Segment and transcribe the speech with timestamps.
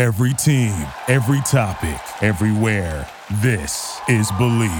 [0.00, 3.06] Every team, every topic, everywhere.
[3.42, 4.70] This is Believe.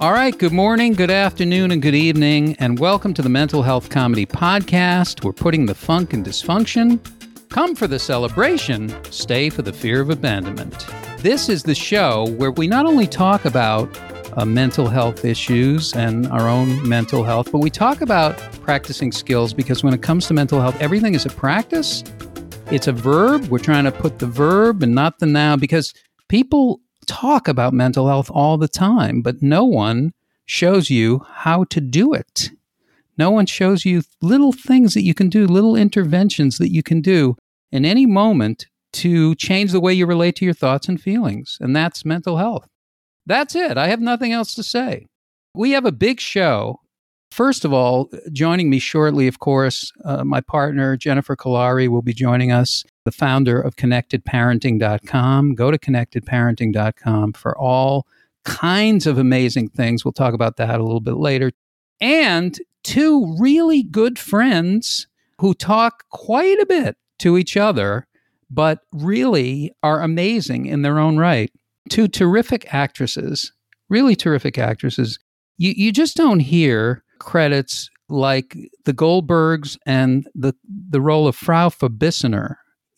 [0.00, 3.90] All right, good morning, good afternoon, and good evening, and welcome to the Mental Health
[3.90, 5.22] Comedy Podcast.
[5.22, 7.00] We're putting the funk and dysfunction.
[7.50, 10.86] Come for the celebration, stay for the fear of abandonment.
[11.18, 13.94] This is the show where we not only talk about
[14.36, 19.52] uh, mental health issues and our own mental health, but we talk about practicing skills
[19.52, 22.04] because when it comes to mental health, everything is a practice.
[22.70, 23.46] It's a verb.
[23.48, 25.94] We're trying to put the verb and not the noun because
[26.28, 30.12] people talk about mental health all the time, but no one
[30.44, 32.50] shows you how to do it.
[33.16, 37.00] No one shows you little things that you can do, little interventions that you can
[37.00, 37.36] do
[37.72, 41.58] in any moment to change the way you relate to your thoughts and feelings.
[41.60, 42.68] And that's mental health.
[43.28, 43.76] That's it.
[43.76, 45.06] I have nothing else to say.
[45.54, 46.80] We have a big show.
[47.30, 52.14] First of all, joining me shortly, of course, uh, my partner, Jennifer Kolari, will be
[52.14, 55.54] joining us, the founder of ConnectedParenting.com.
[55.54, 58.06] Go to ConnectedParenting.com for all
[58.46, 60.06] kinds of amazing things.
[60.06, 61.52] We'll talk about that a little bit later.
[62.00, 65.06] And two really good friends
[65.38, 68.06] who talk quite a bit to each other,
[68.50, 71.52] but really are amazing in their own right
[71.88, 73.52] two terrific actresses,
[73.88, 75.18] really terrific actresses.
[75.56, 80.54] You, you just don't hear credits like the Goldbergs and the,
[80.90, 82.54] the role of Frau Farbissina.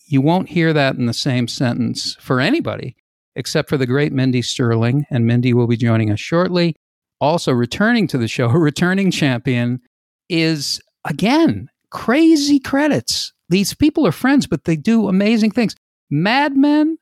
[0.07, 2.97] You won't hear that in the same sentence for anybody
[3.37, 6.77] except for the great Mindy Sterling, and Mindy will be joining us shortly.
[7.21, 9.81] Also, returning to the show, returning champion
[10.29, 13.33] is again crazy credits.
[13.49, 15.75] These people are friends, but they do amazing things.
[16.11, 16.99] Mad Men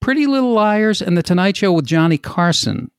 [0.00, 2.90] Pretty Little Liars and The Tonight Show with Johnny Carson.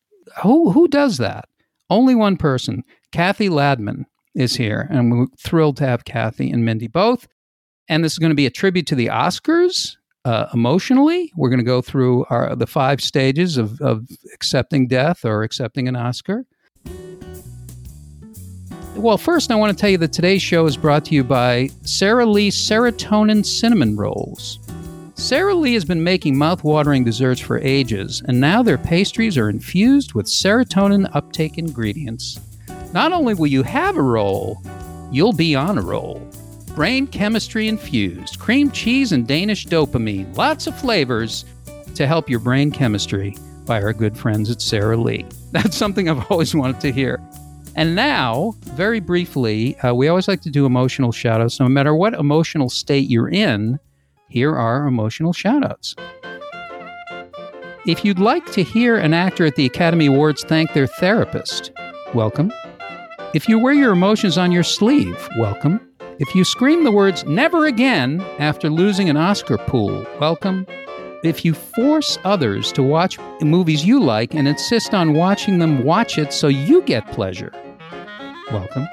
[0.43, 1.49] Who who does that?
[1.89, 2.83] Only one person.
[3.11, 4.05] Cathy Ladman
[4.35, 7.27] is here, and we're thrilled to have Cathy and Mindy both.
[7.87, 9.95] And this is going to be a tribute to the Oscars.
[10.25, 15.25] Uh, emotionally, we're going to go through our, the five stages of, of accepting death
[15.25, 16.45] or accepting an Oscar.
[18.95, 21.69] Well, first, I want to tell you that today's show is brought to you by
[21.83, 24.59] Sara Lee Serotonin Cinnamon Rolls.
[25.19, 30.13] Sara Lee has been making mouth-watering desserts for ages, and now their pastries are infused
[30.13, 32.39] with serotonin uptake ingredients.
[32.93, 34.61] Not only will you have a roll,
[35.11, 36.25] you'll be on a roll.
[36.73, 41.43] Brain chemistry infused, cream cheese and Danish dopamine, lots of flavors
[41.95, 43.35] to help your brain chemistry
[43.65, 45.25] by our good friends at Sara Lee.
[45.51, 47.19] That's something I've always wanted to hear.
[47.75, 51.59] And now, very briefly, uh, we always like to do emotional shout outs.
[51.59, 53.79] No matter what emotional state you're in,
[54.29, 55.95] here are emotional shoutouts.
[57.85, 61.71] If you'd like to hear an actor at the Academy Awards thank their therapist,
[62.13, 62.51] welcome.
[63.33, 65.81] If you wear your emotions on your sleeve, welcome.
[66.19, 70.67] If you scream the words never again after losing an Oscar pool, welcome.
[71.23, 76.17] If you force others to watch movies you like and insist on watching them watch
[76.17, 77.51] it so you get pleasure,
[78.51, 78.87] welcome.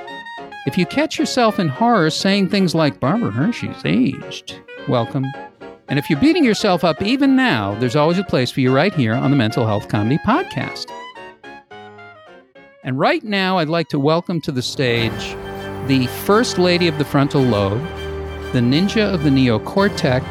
[0.67, 5.27] If you catch yourself in horror saying things like Barbara Hershey's aged, welcome.
[5.89, 8.95] And if you're beating yourself up even now, there's always a place for you right
[8.95, 10.91] here on the Mental Health Comedy Podcast.
[12.85, 15.37] And right now, I'd like to welcome to the stage
[15.89, 17.81] the First Lady of the Frontal Lobe,
[18.53, 20.25] the Ninja of the Neocortex,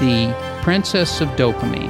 [0.00, 1.88] the Princess of Dopamine.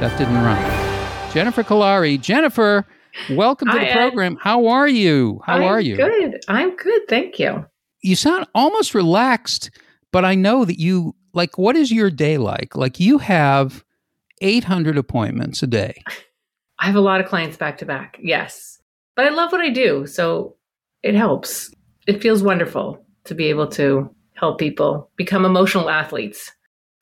[0.00, 1.32] That didn't rhyme.
[1.32, 2.20] Jennifer Kolari.
[2.20, 2.84] Jennifer,
[3.30, 4.36] welcome to the program.
[4.40, 5.40] How are you?
[5.44, 5.96] How I'm are you?
[5.96, 6.40] Good.
[6.48, 7.02] I'm good.
[7.08, 7.64] Thank you.
[8.02, 9.70] you sound almost relaxed,
[10.14, 12.76] but I know that you like what is your day like?
[12.76, 13.84] Like you have
[14.40, 16.00] 800 appointments a day.
[16.78, 18.16] I have a lot of clients back to back.
[18.22, 18.78] Yes.
[19.16, 20.06] But I love what I do.
[20.06, 20.54] So
[21.02, 21.74] it helps.
[22.06, 26.52] It feels wonderful to be able to help people become emotional athletes.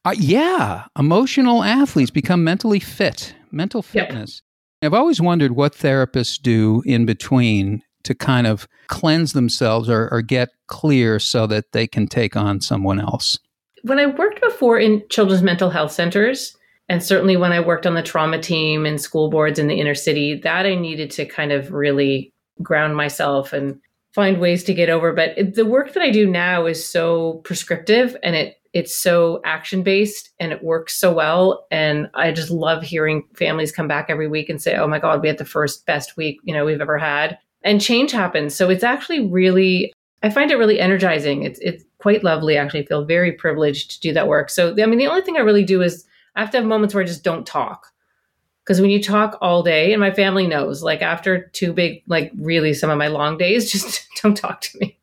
[0.06, 4.08] Uh, yeah, emotional athletes become mentally fit, mental Yep.
[4.08, 4.42] fitness.
[4.82, 10.22] I've always wondered what therapists do in between to kind of cleanse themselves or, or
[10.22, 13.38] get clear so that they can take on someone else.
[13.82, 16.56] When I worked before in children's mental health centers,
[16.88, 19.94] and certainly when I worked on the trauma team and school boards in the inner
[19.94, 22.32] city, that I needed to kind of really
[22.62, 23.78] ground myself and
[24.14, 25.12] find ways to get over.
[25.12, 29.82] But the work that I do now is so prescriptive and it it's so action
[29.82, 31.66] based and it works so well.
[31.70, 35.20] And I just love hearing families come back every week and say, "Oh my God,
[35.20, 38.54] we had the first best week you know we've ever had," and change happens.
[38.54, 39.92] So it's actually really
[40.22, 41.42] I find it really energizing.
[41.42, 42.56] It's it's quite lovely.
[42.56, 44.50] Actually, I feel very privileged to do that work.
[44.50, 46.04] So I mean, the only thing I really do is
[46.36, 47.88] I have to have moments where I just don't talk.
[48.64, 52.30] Because when you talk all day, and my family knows, like after two big, like
[52.36, 54.98] really some of my long days, just don't talk to me.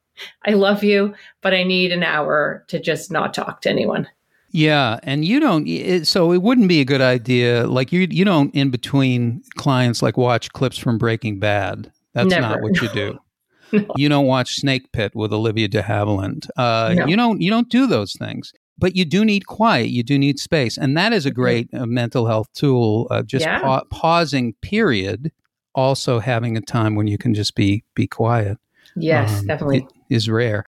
[0.45, 4.07] I love you, but I need an hour to just not talk to anyone.
[4.51, 5.67] Yeah, and you don't.
[5.67, 7.67] It, so it wouldn't be a good idea.
[7.67, 11.91] Like you, you don't in between clients like watch clips from Breaking Bad.
[12.13, 12.41] That's Never.
[12.41, 13.19] not what you do.
[13.71, 13.85] No.
[13.97, 16.47] You don't watch Snake Pit with Olivia De Havilland.
[16.57, 17.05] Uh, No.
[17.07, 17.41] You don't.
[17.41, 18.51] You don't do those things.
[18.77, 19.89] But you do need quiet.
[19.89, 23.07] You do need space, and that is a great uh, mental health tool.
[23.11, 23.59] Uh, just Yeah.
[23.59, 24.53] pa- pausing.
[24.61, 25.31] Period.
[25.75, 28.57] Also having a time when you can just be be quiet
[28.95, 29.87] Yes, um, definitely.
[30.09, 30.65] is rare.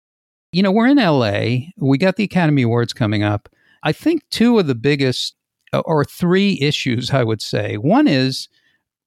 [0.52, 1.68] You know, we're in LA.
[1.78, 3.48] We got the Academy Awards coming up.
[3.84, 5.36] I think two of the biggest
[5.74, 7.76] uh, or three issues I would say.
[7.76, 8.48] One is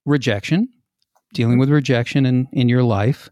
[0.06, 0.68] rejection,
[1.34, 3.28] dealing with rejection in, in your life,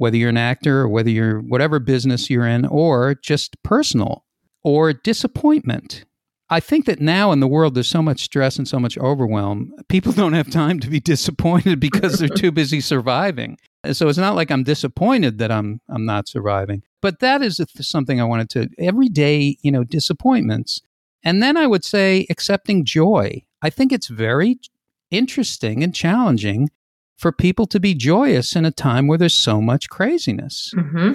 [0.00, 4.24] whether you're an actor or whether you're whatever business you're in, or just personal
[4.64, 6.06] or disappointment.
[6.48, 9.74] I think that now in the world there's so much stress and so much overwhelm.
[9.90, 13.58] People don't have time to be disappointed because they're too busy surviving.
[13.92, 16.82] So it's not like I'm disappointed that I'm I'm not surviving.
[17.02, 20.80] But that is th- something I wanted to every day, you know, disappointments.
[21.22, 23.44] And then I would say accepting joy.
[23.60, 24.58] I think it's very
[25.10, 26.70] interesting and challenging
[27.20, 30.72] for people to be joyous in a time where there's so much craziness.
[30.74, 31.12] hmm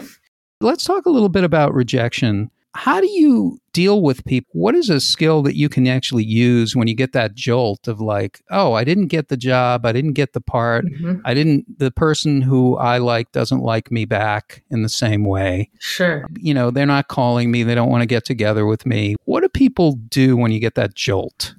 [0.62, 2.50] Let's talk a little bit about rejection.
[2.76, 4.52] How do you deal with people?
[4.54, 8.00] What is a skill that you can actually use when you get that jolt of
[8.00, 11.80] like, oh, I didn't get the job, I didn't get the part, hmm I didn't,
[11.80, 15.70] the person who I like doesn't like me back in the same way.
[15.80, 16.28] Sure.
[16.38, 19.16] You know, they're not calling me, they don't want to get together with me.
[19.26, 21.56] What do people do when you get that jolt?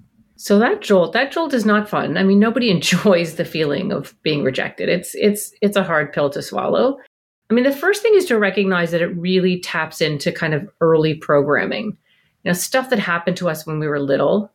[0.47, 2.17] So that jolt, that jolt is not fun.
[2.17, 4.89] I mean, nobody enjoys the feeling of being rejected.
[4.89, 6.99] It's it's it's a hard pill to swallow.
[7.51, 10.69] I mean, the first thing is to recognize that it really taps into kind of
[10.81, 11.87] early programming.
[12.45, 14.53] You know, stuff that happened to us when we were little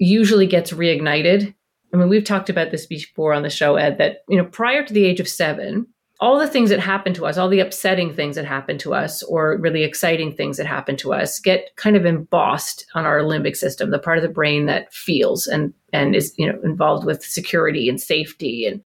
[0.00, 1.54] usually gets reignited.
[1.94, 4.84] I mean, we've talked about this before on the show, Ed, that, you know, prior
[4.84, 5.86] to the age of seven,
[6.20, 9.22] all the things that happen to us, all the upsetting things that happen to us,
[9.22, 13.56] or really exciting things that happen to us, get kind of embossed on our limbic
[13.56, 17.24] system, the part of the brain that feels and and is you know involved with
[17.24, 18.82] security and safety and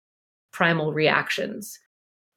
[0.53, 1.79] primal reactions.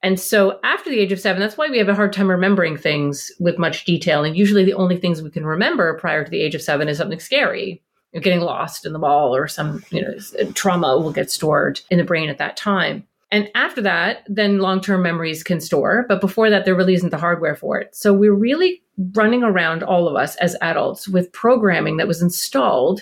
[0.01, 2.77] And so after the age of seven, that's why we have a hard time remembering
[2.77, 4.23] things with much detail.
[4.23, 6.99] And usually the only things we can remember prior to the age of seven is
[6.99, 7.81] something scary,
[8.13, 10.13] getting lost in the mall or some, you know,
[10.53, 13.07] trauma will get stored in the brain at that time.
[13.31, 16.05] And after that, then long term memories can store.
[16.07, 17.95] But before that, there really isn't the hardware for it.
[17.95, 18.83] So we're really
[19.13, 23.01] running around, all of us as adults, with programming that was installed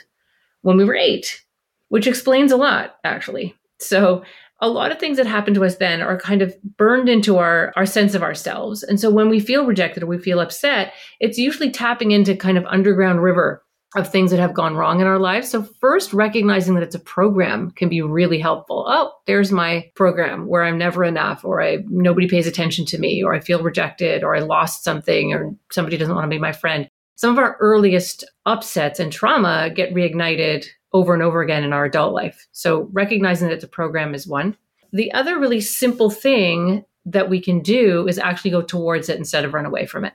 [0.61, 1.43] when we were eight,
[1.89, 3.55] which explains a lot, actually.
[3.79, 4.23] So
[4.61, 7.73] a lot of things that happen to us then are kind of burned into our,
[7.75, 8.81] our sense of ourselves.
[8.81, 12.57] And so when we feel rejected or we feel upset, it's usually tapping into kind
[12.57, 13.61] of underground river
[13.95, 15.49] of things that have gone wrong in our lives.
[15.49, 18.85] So first recognizing that it's a program can be really helpful.
[18.87, 23.23] Oh, there's my program where I'm never enough or I nobody pays attention to me
[23.23, 26.51] or I feel rejected or I lost something or somebody doesn't want to be my
[26.51, 26.89] friend.
[27.15, 31.85] Some of our earliest upsets and trauma get reignited over and over again in our
[31.85, 32.47] adult life.
[32.51, 34.57] So recognizing that it's a program is one.
[34.91, 39.45] The other really simple thing that we can do is actually go towards it instead
[39.45, 40.13] of run away from it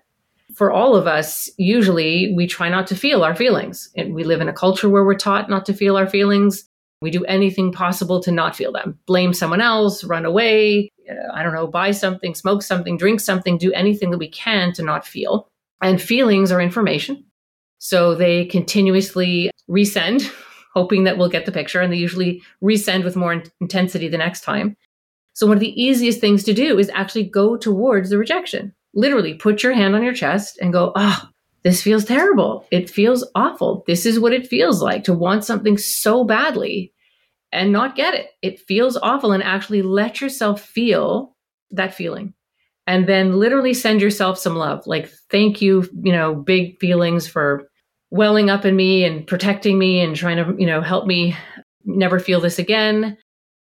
[0.59, 3.89] for all of us, usually we try not to feel our feelings.
[3.97, 6.69] And we live in a culture where we're taught not to feel our feelings.
[7.01, 8.99] We do anything possible to not feel them.
[9.07, 13.57] Blame someone else, run away, uh, I don't know, buy something, smoke something, drink something,
[13.57, 15.47] do anything that we can to not feel.
[15.81, 17.25] And feelings are information.
[17.79, 20.29] So they continuously resend,
[20.75, 24.19] hoping that we'll get the picture, and they usually resend with more in- intensity the
[24.19, 24.77] next time.
[25.35, 29.35] So one of the easiest things to do is actually go towards the rejection literally
[29.35, 31.29] put your hand on your chest and go, oh,
[31.63, 32.67] this feels terrible.
[32.71, 33.85] It feels awful.
[33.87, 36.93] This is what it feels like to want something so badly
[37.53, 38.29] and not get it.
[38.43, 41.37] It feels awful and actually let yourself feel
[41.71, 42.35] that feeling.
[42.87, 44.87] And then literally send yourself some love.
[44.87, 47.69] Like, thank you, you know, big feelings for
[48.11, 51.37] welling up in me and protecting me and trying to, you know, help me
[51.85, 53.19] never feel this again.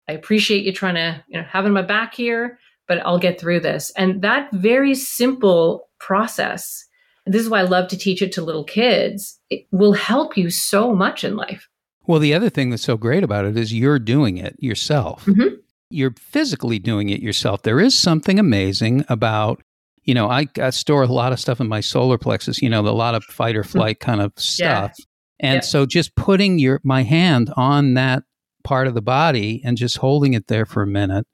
[0.09, 2.57] I appreciate you trying to, you know, having my back here
[2.91, 3.89] but I'll get through this.
[3.95, 6.85] And that very simple process,
[7.25, 10.49] this is why I love to teach it to little kids, it will help you
[10.49, 11.69] so much in life.
[12.05, 15.23] Well, the other thing that's so great about it is you're doing it yourself.
[15.23, 15.55] Mhm.
[15.89, 17.61] You're physically doing it yourself.
[17.61, 19.63] There is something amazing about,
[20.03, 22.81] you know, I, I store a lot of stuff in my solar plexus, you know,
[22.81, 24.91] a lot of fight or flight kind of stuff.
[25.39, 25.63] And Yep.
[25.63, 28.23] so just putting your my hand on that
[28.65, 31.25] part of the body and just holding it there for a minute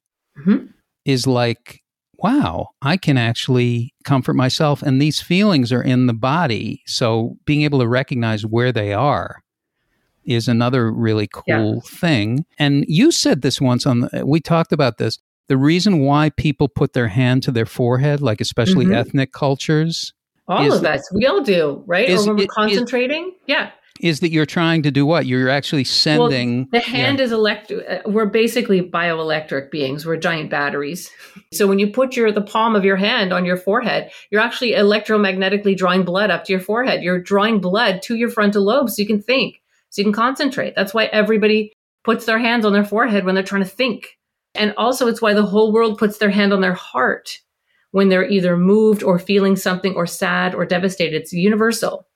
[0.46, 0.70] Mhm.
[1.08, 1.82] Is like,
[2.20, 4.82] wow, I can actually comfort myself.
[4.84, 6.82] And these feelings are in the body.
[6.86, 9.42] So being able to recognize where they are
[10.26, 11.80] is another really cool Yeah.
[11.86, 12.46] thing.
[12.60, 15.18] And you said this once on the, we talked about this.
[15.50, 18.96] the reason why people put their hand to their forehead, like especially Mhm.
[18.96, 20.12] ethnic cultures,
[20.50, 22.10] All Is- of us, we all do, right?
[22.10, 23.70] is- or when we're is- concentrating, yeah.
[24.00, 25.26] Is that you're trying to do what?
[25.26, 27.72] You're actually sending the hand is elect.
[27.72, 30.06] uh, We're basically bioelectric beings.
[30.06, 31.12] We're giant batteries.
[31.54, 34.74] So when you put your the palm of your hand on your forehead, you're actually
[34.74, 37.04] electromagnetically drawing blood up to your forehead.
[37.04, 40.74] You're drawing blood to your frontal lobe so you can think, so you can concentrate.
[40.76, 41.74] That's why everybody
[42.04, 44.18] puts their hands on their forehead when they're trying to think.
[44.56, 47.40] And also, it's why the whole world puts their hand on their heart
[47.92, 51.16] when they're either moved or feeling something or sad or devastated.
[51.16, 52.07] It's universal.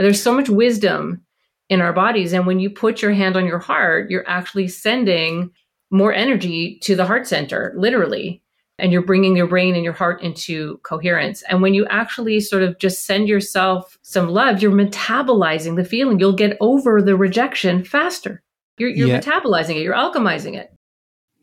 [0.00, 1.20] There's so much wisdom
[1.68, 2.32] in our bodies.
[2.32, 5.50] And when you put your hand on your heart, you're actually sending
[5.90, 8.42] more energy to the heart center, literally.
[8.78, 11.42] And you're bringing your brain and your heart into coherence.
[11.50, 16.18] And when you actually sort of just send yourself some love, you're metabolizing the feeling.
[16.18, 18.42] You'll get over the rejection faster.
[18.78, 19.20] You're, you're Yeah.
[19.20, 20.72] metabolizing it, you're alchemizing it.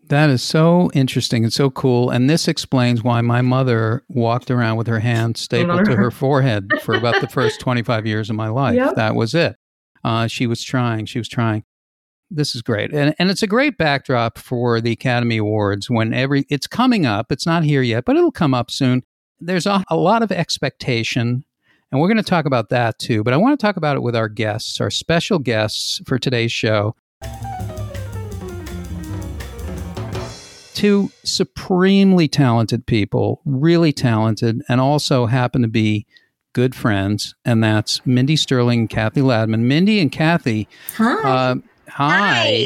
[0.10, 2.10] That is so interesting and so cool.
[2.10, 6.70] And this explains why my mother walked around with her hand stapled to her forehead
[6.82, 8.76] for about the first 25 years of my life.
[8.76, 8.96] Yep.
[8.96, 9.58] That was it.
[10.04, 11.06] Uh, she was trying.
[11.08, 11.66] She was trying.
[12.32, 12.94] This is great.
[12.94, 17.32] And, and it's a great backdrop for the Academy Awards when every, it's coming up.
[17.32, 19.04] It's not here yet, but it'll come up soon.
[19.40, 21.44] There's a, a lot of expectation.
[21.92, 23.24] And we're going to talk about that too.
[23.24, 26.52] But I want to talk about it with our guests, our special guests for today's
[26.52, 26.96] show.
[30.78, 36.06] Two supremely talented people, really talented, and also happen to be
[36.54, 39.62] good friends, and that's Mindy Sterling and Cathy Ladman.
[39.62, 40.68] Mindy and Cathy,
[40.98, 41.14] Hi.
[41.24, 41.56] uh,
[41.90, 42.64] hi.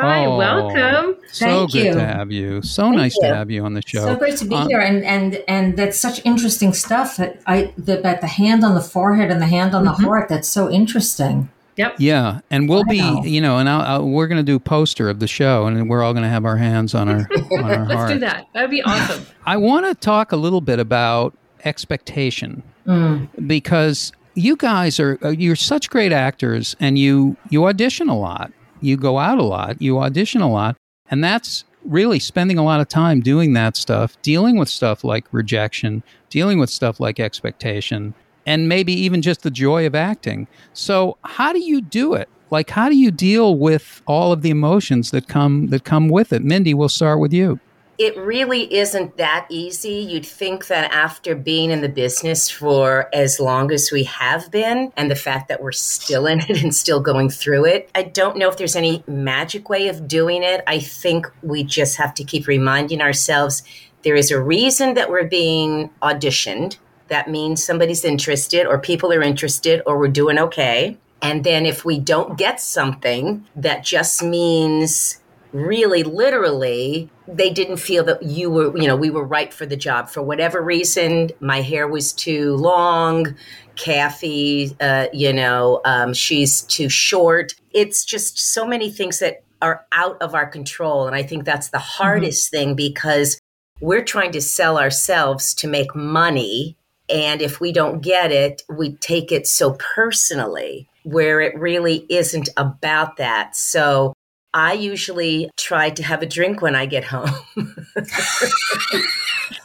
[0.00, 1.16] Hi, Oh, welcome.
[1.30, 1.92] So Thank good you.
[1.92, 2.62] to have you.
[2.62, 4.00] So Thank nice to have you on the show.
[4.06, 7.18] so great to be Um, here, and and and that's such interesting stuff.
[7.18, 9.98] That I the, about the hand on the forehead and the hand on Mhm.
[9.98, 10.28] the heart.
[10.30, 11.50] That's so interesting.
[11.76, 11.96] Yep.
[11.98, 13.20] yeah, and we'll Wow.
[13.22, 15.66] be, you know, and I'll, I'll, we're going to do a poster of the show,
[15.66, 18.12] and we're all going to have our hands on our on our Let's heart.
[18.12, 18.46] do that.
[18.54, 19.26] That would be awesome.
[19.44, 22.62] I want to talk a little bit about expectation.
[22.86, 23.28] Mm.
[23.48, 28.52] because you guys are uh, you're such great actors and you you audition a lot
[28.80, 30.76] you go out a lot you audition a lot
[31.10, 35.24] and that's really spending a lot of time doing that stuff dealing with stuff like
[35.32, 38.14] rejection dealing with stuff like expectation
[38.46, 42.70] and maybe even just the joy of acting so how do you do it like
[42.70, 46.42] how do you deal with all of the emotions that come that come with it
[46.42, 47.60] mindy we'll start with you
[47.98, 49.94] it really isn't that easy.
[49.94, 54.92] You'd think that after being in the business for as long as we have been,
[54.96, 58.36] and the fact that we're still in it and still going through it, I don't
[58.36, 60.62] know if there's any magic way of doing it.
[60.66, 63.62] I think we just have to keep reminding ourselves
[64.02, 66.76] there is a reason that we're being auditioned.
[67.08, 70.98] That means somebody's interested, or people are interested, or we're doing okay.
[71.22, 75.20] And then if we don't get something, that just means
[75.52, 79.76] really literally they didn't feel that you were you know we were right for the
[79.76, 80.08] job.
[80.08, 83.36] For whatever reason my hair was too long
[83.76, 87.54] cathy uh, you know um, she's too short.
[87.72, 91.06] It's just so many things that are out of our control.
[91.06, 93.40] And i think that's the hardest thing because
[93.80, 96.76] we're trying to sell ourselves to make money
[97.08, 102.48] and if we don't get it we take it so personally where it really isn't
[102.56, 103.54] about that.
[103.54, 104.12] So
[104.56, 107.28] I usually try to have a drink when I get home.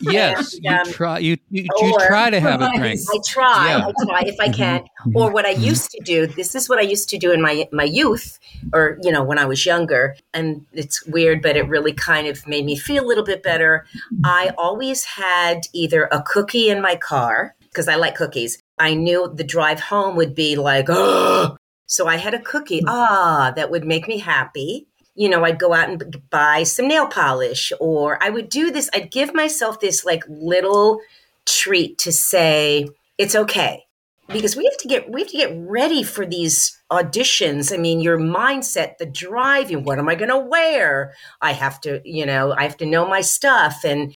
[0.01, 3.69] yes And, um, you try you, you, you try to have a drink I try,
[3.69, 3.87] Yeah.
[3.87, 4.53] I try if I Mhm.
[4.55, 4.79] can.
[5.07, 5.15] Mhm.
[5.15, 5.61] Or what I Mhm.
[5.71, 6.27] used to do.
[6.27, 8.37] This is what I used to do in my my youth,
[8.73, 10.15] or you know, when I was younger.
[10.33, 13.85] And it's weird, but it really kind of made me feel a little bit better.
[14.25, 18.59] I always had either a cookie in my car because I like cookies.
[18.77, 21.55] I knew the drive home would be like, oh.
[21.91, 24.87] So I had a cookie, ah, that would make me happy.
[25.13, 28.89] You know, I'd go out and buy some nail polish, or I would do this.
[28.93, 31.01] I'd give myself this like little
[31.45, 33.83] treat to say it's okay
[34.29, 37.99] because we have to get we have to get ready for these auditions i mean
[37.99, 42.53] your mindset the driving what am i going to wear i have to you know
[42.53, 44.15] i have to know my stuff and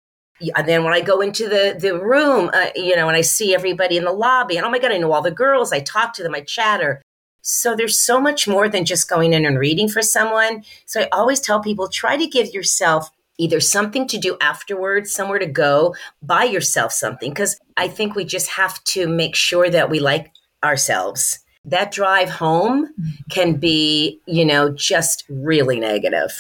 [0.56, 3.54] and then when I go into the the room, uh, you know, and I see
[3.54, 5.72] everybody in the lobby, and oh my god, I know all the girls.
[5.72, 7.02] I talk to them, I chatter.
[7.42, 10.64] So there's so much more than just going in and reading for someone.
[10.86, 15.40] So I always tell people try to give yourself either something to do afterwards, somewhere
[15.40, 19.90] to go, buy yourself something because I think we just have to make sure that
[19.90, 20.32] we like
[20.64, 21.40] ourselves.
[21.66, 23.10] That drive home mm-hmm.
[23.30, 26.32] can be, you know, just really negative.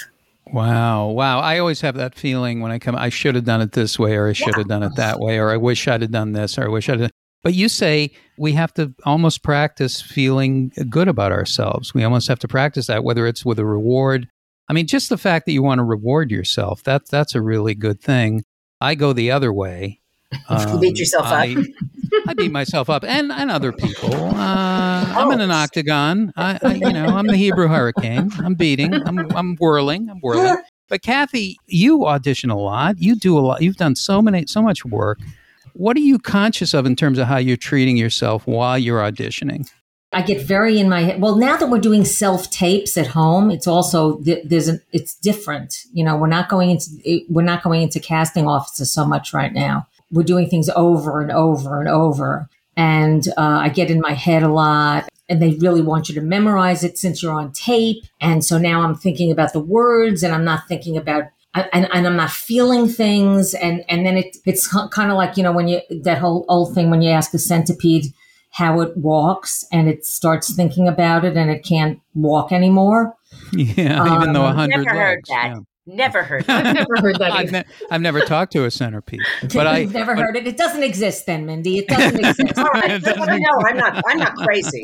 [0.47, 1.39] Wow, wow.
[1.39, 4.15] I always have that feeling when I come, I should have done it this way,
[4.15, 6.57] or I should have done it that way, or I wish I'd have done this,
[6.57, 7.10] or I wish I'd have.
[7.43, 11.93] But you say we have to almost practice feeling good about ourselves.
[11.93, 14.27] We almost have to practice that, whether it's with a reward.
[14.69, 17.73] I mean, just the fact that you want to reward yourself, that, that's a really
[17.73, 18.43] good thing.
[18.79, 19.99] I go the other way.
[20.47, 21.65] Um, beat yourself I, up.
[22.25, 24.13] I beat myself up, and and other people.
[24.13, 25.13] Uh, oh.
[25.17, 26.31] I'm in an octagon.
[26.37, 28.31] I, I, you know, I'm the Hebrew Hurricane.
[28.39, 28.93] I'm beating.
[28.93, 30.09] I'm I'm whirling.
[30.09, 30.55] I'm whirling.
[30.87, 32.97] But Cathy, you audition a lot.
[32.97, 33.61] You do a lot.
[33.61, 35.19] You've done so many, so much work.
[35.73, 39.69] What are you conscious of in terms of how you're treating yourself while you're auditioning?
[40.13, 41.21] I get very in my head.
[41.21, 45.85] Well, now that we're doing self tapes at home, it's also there's an it's different.
[45.93, 49.53] You know, we're not going into we're not going into casting offices so much right
[49.53, 49.87] now.
[50.11, 54.43] We're doing things over and over and over, and uh, I get in my head
[54.43, 55.07] a lot.
[55.29, 58.03] And they really want you to memorize it since you're on tape.
[58.19, 62.07] And so now I'm thinking about the words, and I'm not thinking about and, and
[62.07, 63.53] I'm not feeling things.
[63.53, 66.73] And, and then it, it's kind of like, you know, when you, that whole old
[66.73, 68.13] thing, when you ask a centipede,
[68.51, 73.15] how it walks and it starts thinking about it and it can't walk anymore.
[73.53, 74.99] Yeah, um, even though a hundred never legs.
[74.99, 75.55] Heard that.
[75.55, 75.59] Yeah.
[75.87, 76.67] Never heard that.
[76.67, 77.31] I've never heard that.
[77.31, 79.21] I've, ne- I've, never talked to a centipede,
[79.53, 80.47] but I've never but, heard it.
[80.47, 81.79] It doesn't exist, then, Mindy.
[81.79, 82.57] It doesn't exist.
[82.57, 83.13] All right, no,
[83.65, 84.03] I'm not.
[84.05, 84.83] I'm not crazy.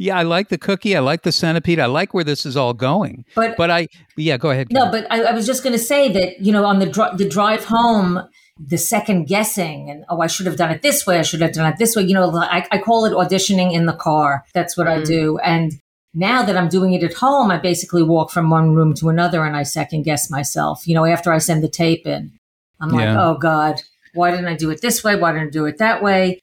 [0.00, 0.96] Yeah, I like the cookie.
[0.96, 1.78] I like the centipede.
[1.78, 3.26] I like where this is all going.
[3.34, 4.68] But but I yeah, go ahead.
[4.72, 7.18] No, but I, I was just going to say that you know on the dr-
[7.18, 8.22] the drive home
[8.58, 11.52] the second guessing and oh i should have done it this way i should have
[11.52, 14.76] done it this way you know i, I call it auditioning in the car that's
[14.76, 15.00] what mm.
[15.00, 15.72] i do and
[16.12, 19.46] now that i'm doing it at home i basically walk from one room to another
[19.46, 22.32] and i second guess myself you know after i send the tape in
[22.82, 23.80] i'm like oh god
[24.12, 26.38] why didn't i do it this way why didn't i do it that way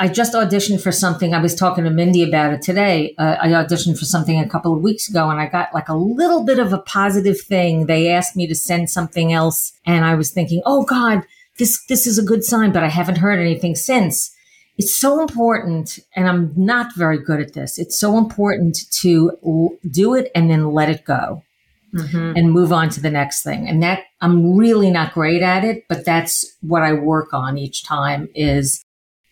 [0.00, 3.48] i just auditioned for something i was talking to mindy about it today uh, i
[3.48, 6.58] auditioned for something a couple of weeks ago and i got like a little bit
[6.58, 10.60] of a positive thing they asked me to send something else and i was thinking
[10.66, 11.22] oh god
[11.60, 14.34] this this is a good sign, but I haven't heard anything since.
[14.76, 17.78] It's so important, and I'm not very good at this.
[17.78, 21.44] It's so important to l- do it and then let it go.
[21.92, 22.36] Mm-hmm.
[22.36, 23.66] and move on to the next thing.
[23.66, 27.82] And that I'm really not great at it, but that's what I work on each
[27.84, 28.84] time is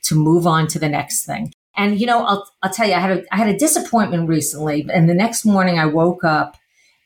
[0.08, 1.52] to move on to the next thing.
[1.76, 4.86] And you know, I'll I'll tell you, I had a I had a disappointment recently,
[4.92, 6.56] and the next morning I woke up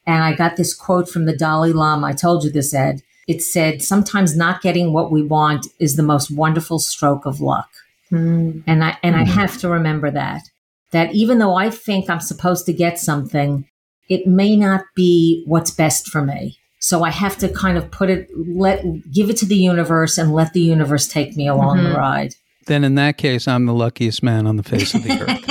[0.07, 2.09] and I got this quote from the Dalai Lama.
[2.09, 6.03] I told you this, Ed it said, sometimes not getting what we want is the
[6.03, 7.69] most wonderful stroke of luck.
[8.11, 8.65] Mm.
[8.67, 9.21] And I, and mm.
[9.21, 9.31] I hmm.
[9.31, 10.43] have to remember that,
[10.91, 13.67] that even though I think I'm supposed to get something,
[14.09, 16.59] it may not be what's best for me.
[16.81, 20.35] So I have to kind of put it, let, give it to the universe and
[20.35, 21.93] let the universe take me along mm-hmm.
[21.93, 22.35] the ride.
[22.67, 25.45] Then in that case, I'm the luckiest man on the face of the earth.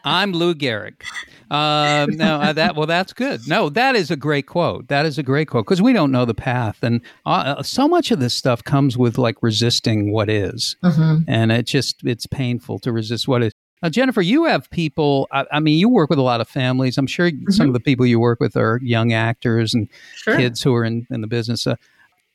[0.04, 1.02] I'm Lou Gehrig.
[1.50, 3.40] Um, no, uh, that well, that's good.
[3.48, 4.88] No, that is a great quote.
[4.88, 7.88] That is a great quote because we don't know the path, and uh, uh, so
[7.88, 10.76] much of this stuff comes with like resisting what is.
[10.84, 11.22] Mm-hmm.
[11.26, 13.52] and it just it's painful to resist what is.
[13.82, 15.28] Now, Jennifer, you have people.
[15.30, 16.98] I, I, mean, you work with a lot of families.
[16.98, 17.50] I'm sure mm-hmm.
[17.50, 20.36] some of the people you work with are young actors and sure.
[20.36, 21.66] kids who are in, in the business.
[21.66, 21.76] Uh,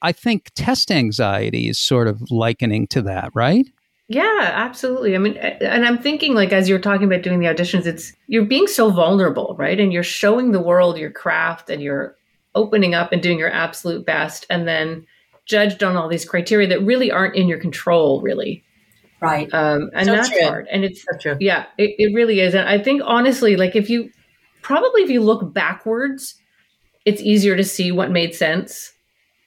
[0.03, 3.65] I think test anxiety is sort of likening to that, right?
[4.09, 5.15] Yeah, absolutely.
[5.15, 8.45] I mean, and I'm thinking like as you're talking about doing the auditions, it's you're
[8.45, 9.79] being so vulnerable, right?
[9.79, 12.15] And you're showing the world your craft and you're
[12.53, 15.07] opening up and doing your absolute best and then
[15.45, 18.63] judged on all these criteria that really aren't in your control, really.
[19.21, 19.51] Right.
[19.53, 20.43] Um, and so that's true.
[20.43, 20.67] hard.
[20.69, 21.37] And it's so true.
[21.39, 22.53] Yeah, it, it really is.
[22.53, 24.11] And I think honestly, like if you
[24.61, 26.35] probably if you look backwards,
[27.05, 28.92] it's easier to see what made sense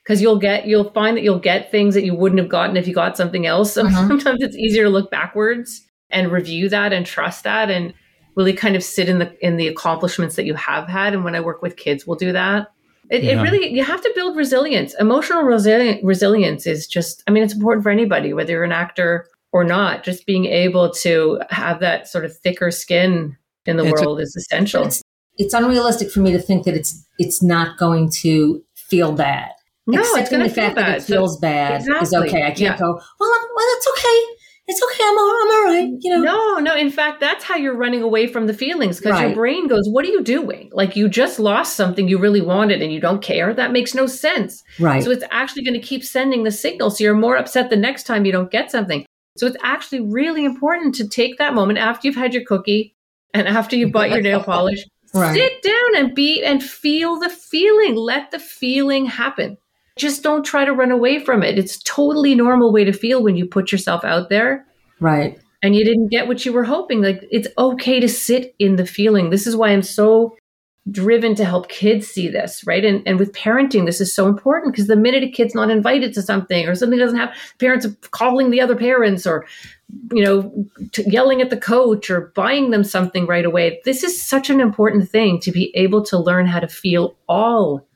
[0.06, 2.86] because you'll get you'll find that you'll get things that you wouldn't have gotten if
[2.86, 3.72] you got something else.
[3.72, 4.08] So uh-huh.
[4.08, 7.92] sometimes it's easier to look backwards and review that and trust that and
[8.36, 11.12] really kind of sit in the in the accomplishments that you have had.
[11.12, 12.68] And when I work with kids, we'll do that.
[13.10, 13.40] It, yeah.
[13.40, 14.94] it really you have to build resilience.
[15.00, 19.26] Emotional resili- resilience is just I mean it's important for anybody whether you're an actor
[19.52, 20.04] or not.
[20.04, 24.22] Just being able to have that sort of thicker skin in the it's world a,
[24.22, 24.84] is essential.
[24.84, 25.02] It's,
[25.36, 29.50] it's unrealistic for me to think that it's it's not going to feel bad
[29.87, 32.03] no, accepting the fact that it feels bad exactly.
[32.03, 32.42] is okay.
[32.42, 32.77] I can't yeah.
[32.77, 34.37] go, well, I'm, well, that's okay.
[34.68, 35.05] It's okay.
[35.05, 35.99] I'm all, I'm all right.
[36.01, 36.22] You know.
[36.22, 36.75] No, no.
[36.75, 39.29] In fact, that's how you're running away from the feelings because right.
[39.29, 40.70] your brain goes, "What are you doing?
[40.72, 43.55] Like you just lost something you really wanted and you don't care.
[43.55, 45.05] That makes no sense." Right.
[45.05, 46.90] So it's actually going to keep sending the signal.
[46.90, 49.07] So you're more upset the next time you don't get something.
[49.37, 52.96] So it's actually really important to take that moment after you've had your cookie
[53.35, 54.85] and after you've bought your nail polish.
[55.14, 55.35] Right.
[55.37, 57.94] Sit down and be and feel the feeling.
[57.94, 59.59] Let the feeling happen
[59.96, 61.59] just don't try to run away from it.
[61.59, 64.66] It's totally normal way to feel when you put yourself out there.
[65.00, 65.38] Right.
[65.62, 67.02] And you didn't get what you were hoping.
[67.02, 69.30] Like it's okay to sit in the feeling.
[69.30, 70.37] This is why I'm so
[70.90, 72.85] driven to help kids see this, right?
[72.85, 76.12] And and with parenting, this is so important because the minute a kid's not invited
[76.14, 79.46] to something or something doesn't have parents are calling the other parents or
[80.12, 83.80] you know t- yelling at the coach or buying them something right away.
[83.85, 87.87] This is such an important thing to be able to learn how to feel all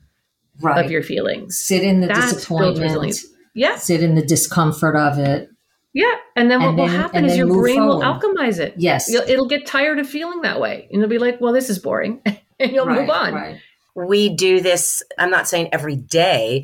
[0.63, 0.85] right.
[0.85, 1.57] of your feelings.
[1.59, 3.17] sit in the That disappointment.
[3.53, 5.49] Yeah, Sit in the discomfort of it.
[5.93, 6.15] yeah.
[6.37, 8.73] And then what And will happen is your move brain will alchemize it.
[8.77, 9.09] Yes.
[9.09, 10.87] You'll, it'll get tired of feeling that way.
[10.89, 12.21] And it'll be like, well, this is boring.
[12.59, 13.33] and you'll right, move on.
[13.33, 13.59] Right.
[13.95, 16.63] we do this i'm not saying every day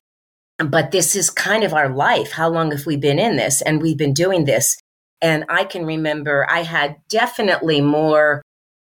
[0.60, 3.82] but this is kind of our life how long have we been in this and
[3.82, 4.78] we've been doing this
[5.22, 8.42] and i can remember i had definitely more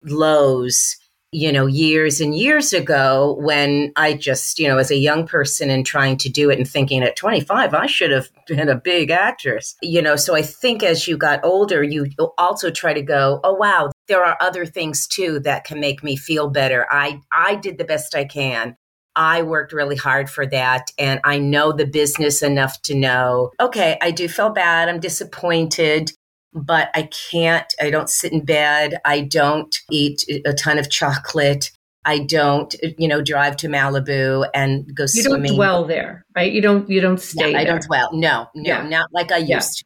[0.05, 0.97] lows
[1.33, 5.71] you know years and years ago when i just you know as a young person
[5.71, 9.11] and trying to do it and thinking at 25 i should have been a big
[9.11, 10.17] actress you know?
[10.17, 14.25] So i think as you got older you also try to go oh wow there
[14.25, 16.87] are other things too that can make me feel better.
[16.91, 18.77] I i did the best i can.
[19.17, 23.99] I worked really hard for that and I know the business enough to know, okay,
[24.01, 24.89] I do feel bad.
[24.89, 26.13] I'm disappointed,
[26.53, 28.99] but I can't, I don't sit in bed.
[29.05, 31.71] I don't eat a ton of chocolate.
[32.05, 35.55] I don't, you know, drive to Malibu and go You don't swimming.
[35.55, 36.51] dwell there, right?
[36.51, 37.73] You don't you don't Yeah, stay I there.
[37.75, 38.09] don't dwell.
[38.13, 38.89] No, no, Yeah.
[38.89, 39.61] not like I used Yeah.
[39.61, 39.85] to.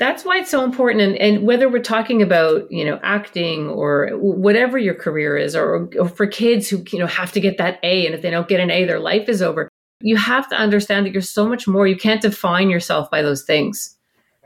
[0.00, 1.02] That's why it's so important.
[1.02, 5.88] And, and whether we're talking about, you know, acting or whatever your career is, or,
[5.98, 8.48] or for kids who, you know, have to get that A, and if they don't
[8.48, 9.68] get an A, their life is over.
[10.00, 11.86] You have to understand that you're so much more.
[11.86, 13.94] You can't define yourself by those things,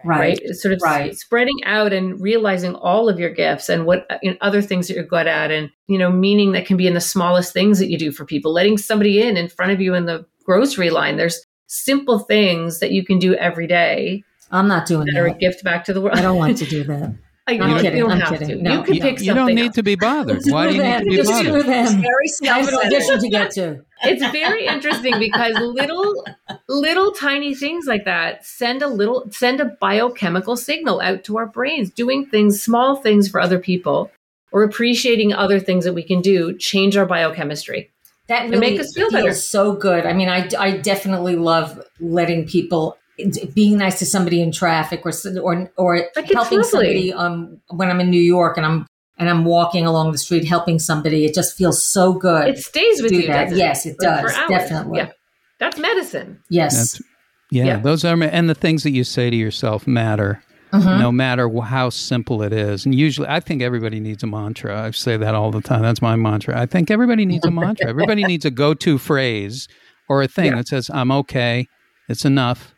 [0.04, 0.38] right?
[0.44, 0.54] Right.
[0.56, 1.14] Sort of Right.
[1.16, 4.88] spreading out and realizing all of your gifts and what uh, you know, other things
[4.88, 7.78] that you're good at, and you know, meaning that can be in the smallest things
[7.78, 8.52] that you do for people.
[8.52, 11.16] Letting somebody in in front of you in the grocery line.
[11.16, 15.34] There's simple things that you can do every day I'm not doing that are a
[15.34, 16.16] gift back to the world.
[16.16, 17.02] I don't want to do that.
[17.46, 18.48] Uh, I'm you, don't- kidding, you don't I'm have kidding.
[18.58, 18.62] to.
[18.62, 18.72] No.
[18.78, 19.74] you can You, pick you don't need else.
[19.74, 20.42] to be bothered.
[20.46, 21.66] Why do you need to be Just do bothered?
[21.66, 22.00] them.
[22.02, 22.86] Very I have an self-centered.
[22.86, 23.80] audition to get to.
[24.04, 26.24] It's very interesting because little,
[26.68, 31.46] little tiny things like that send a little send a biochemical signal out to our
[31.46, 31.90] brains.
[31.90, 34.10] Doing things, small things for other people,
[34.52, 37.90] or appreciating other things that we can do, change our biochemistry.
[38.28, 39.34] That really make us feel feels better.
[39.34, 40.06] so good.
[40.06, 42.96] I mean, I, I definitely love letting people
[43.54, 46.62] being nice to somebody in traffic or or or Like, helping lovely.
[46.64, 48.86] somebody um when I'm in New York and I'm
[49.18, 51.24] and I'm walking along the street helping somebody.
[51.24, 52.48] It just feels so good.
[52.48, 53.26] It stays with you.
[53.28, 53.52] that.
[53.54, 54.34] Yes, it Like, does.
[54.48, 54.98] Definitely.
[54.98, 55.10] Yeah,
[55.60, 56.40] that's medicine.
[56.50, 56.76] yes.
[56.76, 57.02] That's,
[57.50, 57.76] yeah, Yeah.
[57.78, 60.42] those are, and the things that you say to yourself matter.
[60.72, 60.98] Mhm.
[60.98, 62.84] no matter how simple it is.
[62.84, 64.82] And usually, I think everybody needs a mantra.
[64.82, 65.82] I say that all the time.
[65.82, 66.60] That's my mantra.
[66.60, 67.88] I think everybody needs a mantra.
[67.88, 69.68] Everybody needs a go to phrase
[70.08, 70.56] or a thing Yeah.
[70.56, 71.68] that says, I'm okay.
[72.08, 72.73] It's enough.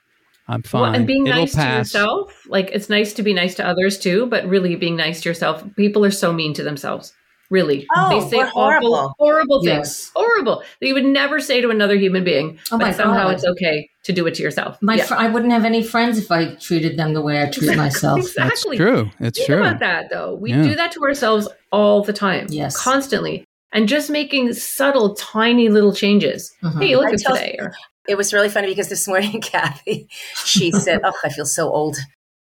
[0.49, 0.83] I'm fine.
[0.83, 1.91] Well, and being It'll nice pass.
[1.93, 5.21] to yourself, like it's nice to be nice to others too, but really being nice
[5.23, 5.65] to yourself.
[5.77, 7.13] People are so mean to themselves.
[7.49, 9.15] Really, Oh, they say we're horrible.
[9.21, 9.77] horrible things.
[9.77, 10.11] Yes.
[10.17, 12.59] Horrible that you would never say to another human being.
[12.73, 13.35] Oh my but somehow God.
[13.35, 14.77] it's okay to do it to yourself.
[14.83, 15.05] My Yeah.
[15.05, 18.17] fr- I wouldn't have any friends if I treated them the way I treat myself.
[18.17, 18.29] That's
[18.65, 18.77] exactly.
[18.79, 19.11] true.
[19.21, 19.61] It's Think true.
[19.61, 20.35] about that though.
[20.35, 20.63] We Yeah.
[20.65, 22.47] do that to ourselves all the time.
[22.51, 22.77] Yes.
[22.77, 23.45] Constantly.
[23.73, 26.53] And just making subtle, tiny little changes.
[26.65, 26.83] Mhm.
[26.83, 27.57] Hey, look I at tell- today.
[27.61, 27.73] Or,
[28.09, 30.09] it was really funny because this morning cathy
[30.45, 31.97] she said oh i feel so old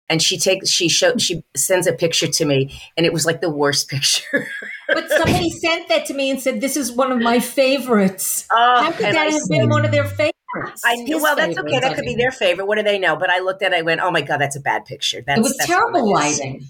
[0.08, 3.40] and she takes she showed she sends a picture to me and it was like
[3.40, 4.48] the worst picture
[4.88, 8.46] But somebody sent that to me and said this is one of my favorites.
[8.52, 10.82] oh, How could that I have said- been one of their favorites?
[10.84, 11.80] I knew, well, that's okay.
[11.80, 12.66] That could be their favorite.
[12.66, 13.16] What do they know?
[13.16, 15.20] But I looked at it, I went, oh my God, that's a bad picture.
[15.26, 16.38] That's, It was that's terrible what it is.
[16.38, 16.68] lighting.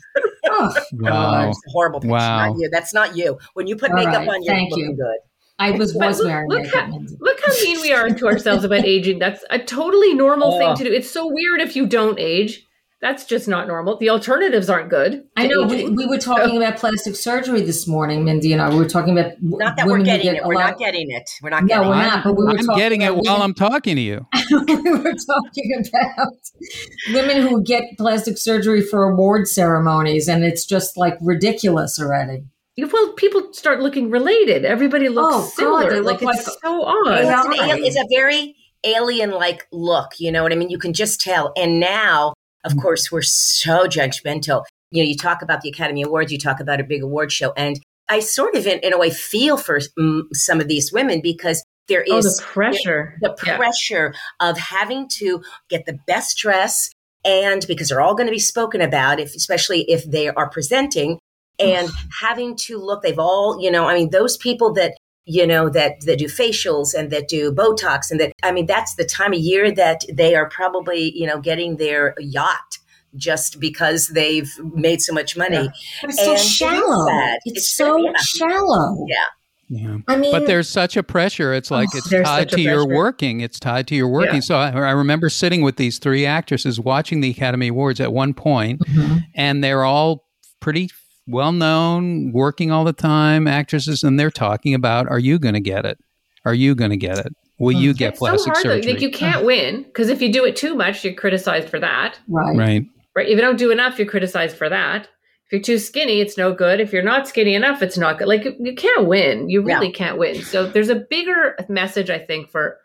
[0.48, 1.10] Oh, Wow.
[1.10, 1.48] God.
[1.48, 2.12] It's a horrible picture.
[2.12, 2.46] Wow.
[2.50, 2.68] Not you.
[2.70, 3.38] That's not you.
[3.54, 4.96] When you put All makeup right, on, you're thank looking you.
[4.96, 5.16] good.
[5.58, 6.86] I was was look- wearing look makeup.
[6.86, 9.18] how- Look how mean we are to ourselves about aging.
[9.18, 10.58] That's a totally normal Oh.
[10.58, 10.92] thing to do.
[10.92, 12.62] It's so weird if you don't age.
[13.00, 13.98] That's just not normal.
[13.98, 15.24] The alternatives aren't good.
[15.36, 15.94] I know we, aging.
[15.96, 18.70] we were talking about plastic surgery this morning, Mindy and I.
[18.70, 20.44] We were talking about Not that we're women getting get it.
[20.46, 21.28] We're lot- not getting it.
[21.42, 22.06] We're not No, getting we're it.
[22.06, 22.24] not.
[22.24, 24.26] But we were I'm talking getting it while women- I'm talking to you.
[24.50, 24.56] we
[24.92, 26.32] were talking about
[27.12, 32.44] women who get plastic surgery for award ceremonies, and it's just like ridiculous already.
[32.78, 34.64] Well, people start looking related.
[34.64, 35.50] Everybody looks Oh, God,
[35.82, 35.90] similar.
[35.90, 37.20] they like look it's so odd.
[37.20, 40.12] It's, an it's a very alien-like look.
[40.18, 40.70] You know what I mean?
[40.70, 41.52] You can just tell.
[41.56, 42.34] And now,
[42.64, 44.64] of course, we're so judgmental.
[44.90, 46.32] You know, you talk about the Academy Awards.
[46.32, 49.10] You talk about a big award show, and I sort of, in, in a way,
[49.10, 53.14] feel for mm, some of these women because there is Oh, the pressure.
[53.20, 53.56] the Yeah.
[53.56, 56.90] pressure of having to get the best dress
[57.24, 61.18] and because they're all going to be spoken about if especially if they are presenting
[61.58, 61.88] and
[62.20, 64.92] having to look they've all you know i mean those people that
[65.26, 68.94] you know that that do facials and that do botox and that i mean that's
[68.96, 72.78] the time of year that they are probably you know getting their yacht
[73.16, 75.70] just because they've made so much money
[76.02, 77.06] But it's so And it is shallow.
[77.06, 77.38] sad.
[77.44, 78.12] It's, It's so yeah.
[78.18, 79.06] shallow.
[79.08, 79.16] Yeah.
[79.68, 79.96] Yeah.
[80.08, 81.54] I mean, But there's such a pressure.
[81.54, 83.40] It's like Oh, it's tied to your working.
[83.40, 84.34] It's tied to your working.
[84.34, 84.40] Yeah.
[84.40, 88.34] So I, I remember sitting with these three actresses watching the Academy Awards at one
[88.34, 89.22] point, Mhm.
[89.36, 90.26] and they're all
[90.58, 90.90] pretty
[91.26, 95.60] well known, working all the time, actresses, and they're talking about, "Are you going to
[95.60, 95.98] get it?
[96.44, 97.32] Are you going to get it?
[97.58, 97.98] Will you hmm.
[97.98, 98.68] get It's so plastic surgery?
[98.68, 98.76] though.
[98.76, 101.80] surgery?" Like you can't win because if you do it too much, you're criticized for
[101.80, 102.18] that.
[102.28, 102.56] right.
[102.56, 102.82] right.
[103.16, 103.28] Right?
[103.28, 105.08] If you don't do enough, you're criticized for that.
[105.46, 106.80] If you're too skinny, it's no good.
[106.80, 108.28] If you're not skinny enough, it's not good.
[108.28, 109.48] Like you can't win.
[109.50, 110.42] You really can't win.
[110.42, 112.78] So there's a bigger message, I think, for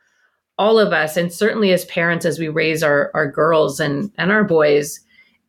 [0.60, 4.32] all of us, and certainly as parents, as we raise our our girls and and
[4.32, 5.00] our boys,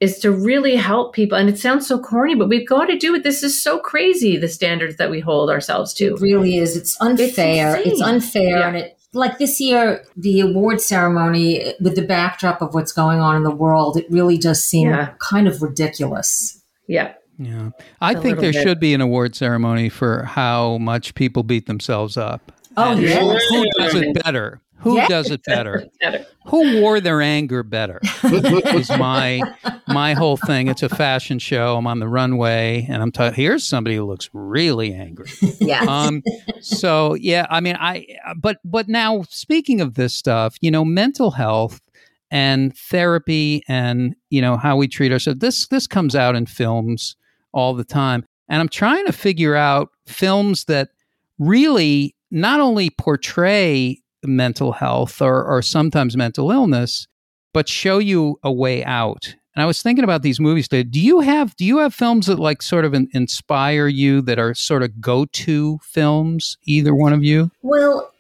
[0.00, 1.36] is to really help people.
[1.36, 3.22] And it sounds so corny, but we've got to do it.
[3.22, 4.36] This is so crazy.
[4.38, 6.14] The standards that we hold ourselves to.
[6.14, 6.76] It really is.
[6.76, 7.76] It's unfair.
[7.76, 8.02] It's, insane.
[8.08, 8.68] unfair, Yeah.
[8.68, 13.36] and it like this year the award ceremony with the backdrop of what's going on
[13.36, 13.96] in the world.
[13.96, 15.10] It really does seem Yeah.
[15.18, 16.62] kind of ridiculous.
[16.86, 17.12] Yeah.
[17.38, 17.70] Yeah.
[18.00, 18.62] I A think there bit.
[18.62, 22.52] should be an award ceremony for how much people beat themselves up.
[22.76, 23.42] Oh, And yes.
[23.50, 24.60] Who does it better?
[24.80, 25.08] Who Yes.
[25.08, 25.86] does it better?
[26.00, 26.26] Better.
[26.46, 28.00] Who wore their anger better?
[28.24, 29.40] is my
[29.86, 30.68] my whole thing.
[30.68, 31.76] It's a fashion show.
[31.76, 33.34] I'm on the runway, and I'm talking.
[33.34, 35.30] Here's somebody who looks really angry.
[35.60, 35.84] Yeah.
[35.86, 36.22] Um,
[36.60, 38.06] so yeah, I mean, I
[38.38, 41.80] but but now speaking of this stuff, you know, mental health
[42.30, 45.40] and therapy, and you know how we treat ourselves.
[45.40, 47.16] This this comes out in films
[47.52, 50.88] all the time, and I'm trying to figure out films that
[51.38, 57.06] really not only portray mental health or, or sometimes mental illness,
[57.52, 59.34] but show you a way out.
[59.54, 60.84] And I was thinking about these movies today.
[60.84, 64.38] Do you have do you have films that like sort of in, inspire you that
[64.38, 66.56] are sort of go to films?
[66.64, 67.50] Either one of you?
[67.62, 68.12] Well,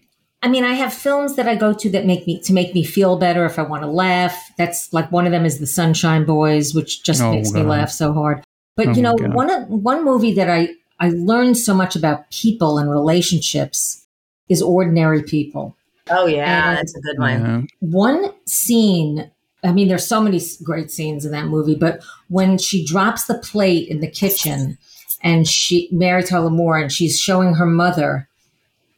[0.42, 2.82] I mean, I have films that I go to that make me to make me
[2.82, 4.36] feel better if I want to laugh.
[4.58, 7.90] That's like one of them is The Sunshine Boys, which just Oh, makes me laugh
[7.90, 8.42] so hard.
[8.76, 9.32] But Oh, you know, God.
[9.34, 14.04] one of one movie that I I learned so much about people and relationships
[14.48, 15.76] is Ordinary People.
[16.10, 17.30] Oh yeah, And- that's a good one.
[17.40, 17.62] Yeah.
[17.80, 19.30] one scene
[19.62, 23.34] i mean there's so many great scenes in that movie but when she drops the
[23.38, 24.78] plate in the kitchen
[25.22, 28.26] and she mary tyler moore and she's showing her mother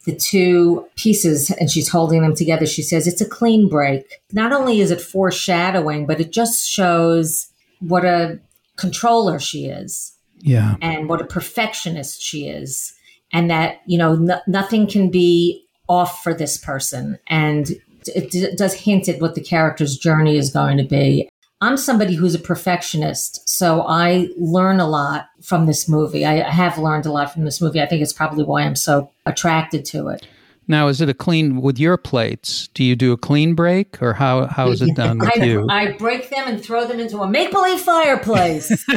[0.05, 4.53] the two pieces and she's holding them together she says it's a clean break not
[4.53, 7.47] only is it foreshadowing but it just shows
[7.81, 8.39] what a
[8.77, 10.75] controller she is Yeah.
[10.81, 12.93] and what a perfectionist she is
[13.33, 17.71] and that you know no, nothing can be off for this person and
[18.07, 21.27] it d- does hint at what the character's journey is going to be
[21.61, 26.49] i'm somebody who's a perfectionist so i learn a lot from this movie i I
[26.49, 29.85] have learned a lot from this movie i think it's probably why i'm so attracted
[29.85, 30.25] to it
[30.65, 32.69] Now, is it a clean with your plates?
[32.73, 35.67] Do you do a clean break, or how how is it done with I, you?
[35.69, 38.69] I break them and throw them into a make-believe fireplace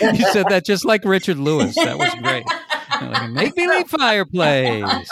[0.00, 1.74] you said that just like Richard Lewis.
[1.74, 2.44] That was great.
[3.00, 5.08] Like a make believe fireplace.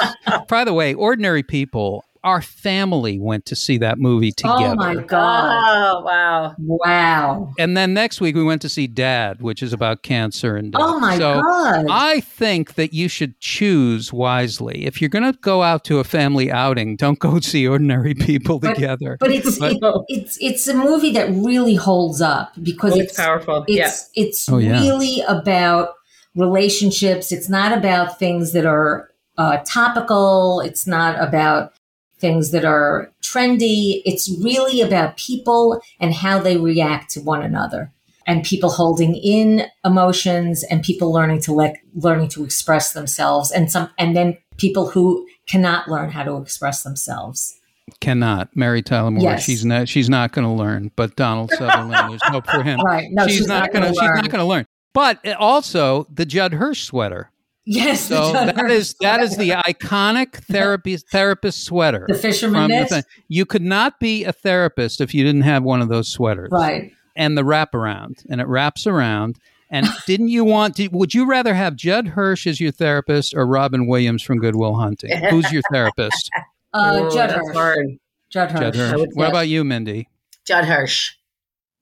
[0.48, 2.04] By the way, ordinary people.
[2.24, 4.64] Our family went to see that movie together.
[4.70, 6.54] oh my god Oh wow.
[6.58, 10.72] wow And then next week we went to see Dad, which is about cancer and
[10.72, 10.80] death.
[10.82, 14.86] oh my so god I think that you should choose wisely.
[14.86, 18.58] If you're going to go out to a family outing, don't go see ordinary people
[18.58, 19.18] But- together.
[19.20, 23.10] But it's But- it, it's it's a movie that really holds up because Oh, it's
[23.12, 23.64] it's powerful.
[23.68, 23.86] yeah.
[23.86, 24.80] it's it's Oh, yeah.
[24.80, 25.90] really about
[26.36, 27.32] relationships.
[27.32, 30.60] It's not about things that are uh, topical.
[30.60, 31.72] It's not about
[32.18, 34.02] things that are trendy.
[34.04, 37.92] It's really about people and how they react to one another,
[38.26, 43.70] and people holding in emotions, and people learning to let learning to express themselves, and
[43.70, 47.54] some and then people who cannot learn how to express themselves.
[48.00, 48.48] Cannot.
[48.56, 49.22] Mary Tyler Moore.
[49.22, 49.44] Yes.
[49.44, 49.88] She's not.
[49.88, 50.90] She's not going to learn.
[50.96, 52.10] But Donald Sutherland.
[52.10, 52.80] there's hope for him.
[52.84, 53.08] Right?
[53.10, 53.88] No, she's, not going to.
[53.90, 54.66] She's not going to learn.
[54.96, 57.30] But also the Judd Hirsch sweater.
[57.66, 62.06] Yes, So the that is that is the iconic therapy therapist sweater.
[62.08, 65.82] the fisherman from the You could not be a therapist if you didn't have one
[65.82, 66.48] of those sweaters.
[66.50, 66.92] Right.
[67.14, 69.36] And the wraparound, and it wraps around.
[69.68, 70.88] And didn't you want to?
[70.88, 74.76] Would you rather have Judd Hirsch as your therapist or Robin Williams from Good Will
[74.76, 75.14] Hunting?
[75.28, 76.30] Who's your therapist?
[76.74, 77.86] Uh, Ooh, Judd Hirsch.
[78.28, 78.60] Judd Hirsch.
[78.60, 79.06] Judd Hirsch.
[79.14, 80.08] What about you, Mindy?
[80.46, 81.12] Judd Hirsch.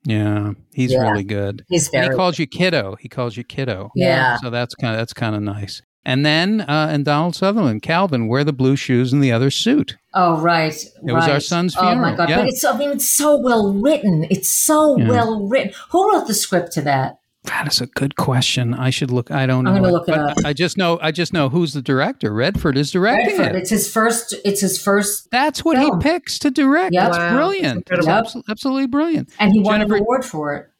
[0.06, 1.08] Yeah, he's Yeah.
[1.10, 1.64] really good.
[1.68, 2.96] He's And he calls you kiddo.
[3.00, 3.90] He calls you kiddo.
[3.94, 4.36] yeah.
[4.38, 5.82] So that's kind of that's kind of nice.
[6.06, 9.96] And then uh, and Donald Sutherland, Calvin, wear the blue shoes and the other suit.
[10.12, 10.74] Oh, right.
[10.74, 11.42] It was our right.
[11.42, 12.28] son's Oh my god!
[12.28, 12.38] yeah.
[12.40, 14.26] But it's I mean it's so well written.
[14.30, 15.08] It's so Yeah.
[15.08, 15.72] well written.
[15.90, 17.16] Who wrote the script to that?
[17.44, 18.72] That is a good question.
[18.74, 19.30] I should look.
[19.30, 19.72] I don't know.
[19.74, 20.36] I'm gonna look it up.
[20.44, 20.98] I just know.
[21.02, 22.32] I just know who's the director.
[22.32, 23.54] Redford is directing Redford.
[23.54, 23.58] it.
[23.60, 24.34] It's his first.
[24.44, 26.00] It's his first, That's what film.
[26.00, 26.94] he picks to direct.
[26.94, 27.04] Yep.
[27.04, 27.86] That's Wow, brilliant.
[27.86, 28.40] that's That's incredible.
[28.42, 29.28] abso- absolutely brilliant.
[29.38, 30.70] and he won Jennifer- an award for it.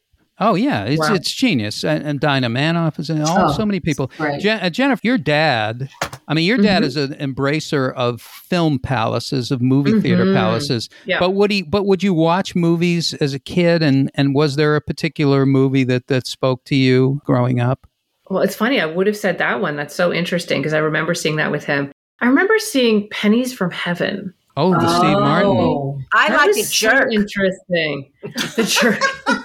[0.40, 1.14] Oh yeah, it's Wow.
[1.14, 1.84] it's genius.
[1.84, 4.10] And, and Dinah Manoff is in all Oh, so many people.
[4.18, 4.40] great.
[4.40, 5.88] Je- uh, Jennifer, your dad.
[6.26, 6.86] I mean, your dad Mhm.
[6.86, 10.34] is an embracer of film palaces, of movie theater Mhm.
[10.34, 10.88] palaces.
[11.06, 11.18] Yeah.
[11.20, 11.62] But would he?
[11.62, 13.82] But would you watch movies as a kid?
[13.82, 17.86] And and was there a particular movie that that spoke to you growing up?
[18.28, 18.80] Well, it's funny.
[18.80, 19.76] I would have said that one.
[19.76, 21.92] That's so interesting because I remember seeing that with him.
[22.20, 24.32] I remember seeing Pennies from Heaven.
[24.56, 25.50] Oh, the Steve Martin.
[25.50, 25.98] Oh.
[26.12, 28.10] I That like was the so interesting.
[28.56, 29.00] The jerk.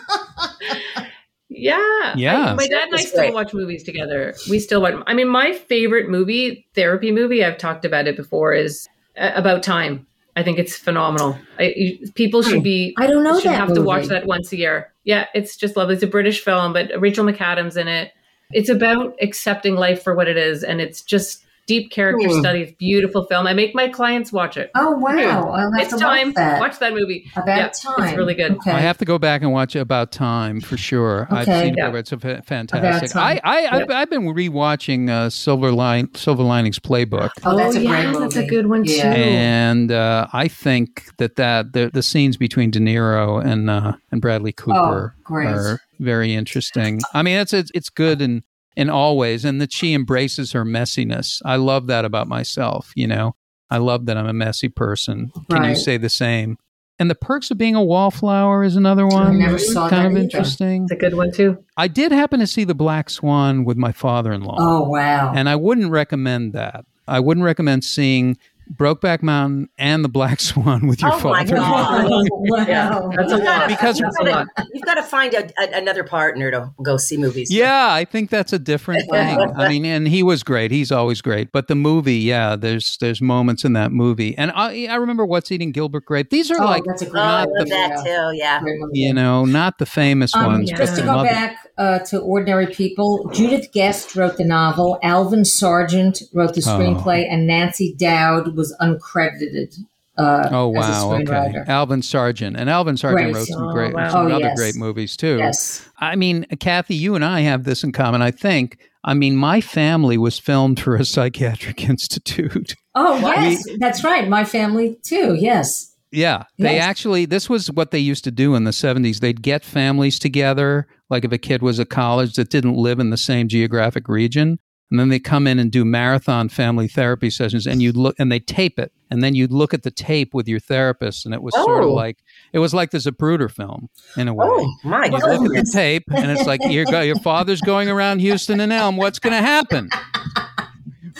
[1.60, 2.14] yeah.
[2.16, 2.52] Yeah.
[2.52, 3.34] I- my dad and I It's still great.
[3.34, 4.34] watch movies together.
[4.50, 4.96] We still watch.
[5.08, 9.64] I mean, my favorite movie, therapy movie, I've talked about it before, is uh, About
[9.64, 10.06] Time.
[10.36, 11.38] I think it's phenomenal.
[11.58, 12.94] I, you, people should be.
[12.98, 14.94] I don't know should that have to watch that once a year.
[15.04, 15.96] Yeah, it's just lovely.
[15.96, 18.14] It's a British film, but Rachel McAdams in it.
[18.52, 22.40] It's about accepting life for what it is, and it's just deep character Hmm.
[22.40, 22.74] studies.
[22.80, 23.46] Beautiful film.
[23.48, 24.72] I make my clients watch it.
[24.76, 25.52] Oh wow!
[25.52, 26.28] I'll It's time.
[26.30, 26.60] watch that.
[26.60, 27.30] Watch that movie.
[27.36, 28.08] About Yeah, time.
[28.10, 28.54] It's really good.
[28.58, 28.72] Okay.
[28.72, 31.28] I have to go back and watch About Time for sure.
[31.30, 31.86] I've seen it, Yeah.
[31.86, 33.12] before, but it's a fa- fantastic.
[33.12, 33.40] Time.
[33.44, 37.30] I, I, I've, I've been rewatching uh, Silver Line, Silver Linings Playbook.
[37.46, 38.20] oh, that's a yeah, great movie.
[38.20, 39.14] that's a good one, Yeah.
[39.14, 39.22] too.
[39.22, 44.22] and uh, I think that that the, the scenes between De Niro and uh, and
[44.22, 45.48] Bradley Cooper Oh, great.
[45.48, 47.00] are very interesting.
[47.14, 48.44] I mean, it's it's, it's good in
[48.80, 51.42] in all ways, and that she embraces her messiness.
[51.44, 52.94] I love that about myself.
[52.96, 53.36] You know,
[53.70, 55.34] I love that I'm a messy person.
[55.52, 56.58] Can you say the same?
[56.98, 59.38] And the perks of being a wallflower is another one.
[59.38, 60.22] never saw kind that of either.
[60.22, 60.84] interesting.
[60.84, 61.62] It's a good one too.
[61.76, 64.56] I did happen to see the Black Swan with my father-in-law.
[64.58, 65.34] Oh wow!
[65.36, 66.86] And I wouldn't recommend that.
[67.06, 68.38] I wouldn't recommend seeing
[68.74, 71.56] Brokeback Mountain and The Black Swan with your Oh my father.
[71.56, 72.06] God.
[72.12, 72.66] Oh, wow.
[72.68, 73.46] Yeah, that's a You've lot.
[73.46, 77.18] gotta- Because- you've gotta- you've got to find a, a, another partner to go see
[77.18, 77.52] movies.
[77.52, 79.40] Yeah, I think that's a different thing.
[79.40, 80.72] I mean, and he was great.
[80.72, 81.52] He's always great.
[81.52, 84.38] But the movie, yeah, there's there's moments in that movie.
[84.38, 86.30] And I I remember What's Eating Gilbert Grape.
[86.30, 88.38] These are Oh, like that's a Oh, great I not love the that too.
[88.38, 88.62] Yeah.
[88.94, 90.78] You know, not the famous Um, ones, yeah.
[90.78, 91.30] just to go other.
[91.30, 95.00] back uh, to ordinary people, Judith Guest wrote the novel.
[95.02, 96.78] Alvin Sargent wrote the Oh.
[96.78, 99.76] screenplay, and Nancy Dowd was uncredited.
[100.18, 101.16] Uh, Oh as a wow!
[101.22, 101.54] Okay.
[101.68, 103.36] Alvin Sargent and Alvin Sargent Right.
[103.36, 104.10] wrote some Oh, great, wow.
[104.10, 104.58] some Oh, other yes.
[104.58, 105.38] great movies too.
[105.38, 105.88] Yes.
[106.00, 108.22] I mean, Cathy, you and I have this in common.
[108.22, 108.78] I think.
[109.06, 112.76] I mean, my family was filmed for a psychiatric institute.
[112.96, 114.28] Oh yes, that's right.
[114.28, 115.36] My family too.
[115.40, 115.96] Yes.
[116.12, 116.84] Yeah, they Yes.
[116.86, 117.26] actually.
[117.26, 119.20] This was what they used to do in the seventies.
[119.20, 123.10] They'd get families together, like if a kid was at college that didn't live in
[123.12, 124.58] the same geographic region,
[124.90, 128.32] and then they come in and do marathon family therapy sessions, and you'd look and
[128.32, 131.44] they tape it, and then you'd look at the tape with your therapist, and it
[131.44, 131.94] was sort of Oh.
[131.94, 132.18] like
[132.54, 134.48] it was like the Zapruder film in a way.
[134.50, 135.24] Oh my You look
[135.58, 138.98] at the tape, and it's like your your father's going around Houston and Elm.
[138.98, 139.90] What's going to happen?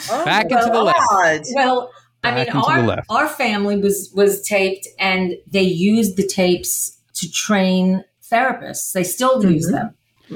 [0.10, 1.48] Oh, Back into the left.
[1.56, 1.92] Well,
[2.24, 3.08] I Back mean, into the our left.
[3.10, 8.92] our family was was taped, and they used the tapes to train therapists.
[8.92, 9.72] They still use Mhm.
[9.72, 9.96] them.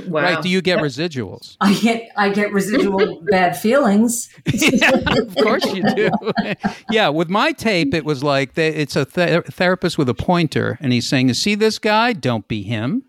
[0.09, 0.23] Wow.
[0.23, 0.41] Right?
[0.41, 1.55] Do you get residuals?
[1.61, 4.27] I get I get residual bad feelings.
[4.51, 6.09] yeah, of course you do.
[6.89, 10.79] yeah, with my tape, it was like they, it's a th- therapist with a pointer,
[10.81, 12.13] and he's saying, "See this guy?
[12.13, 13.03] Don't be him.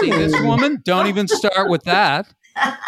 [0.00, 0.82] See this woman?
[0.84, 2.32] Don't even start with that.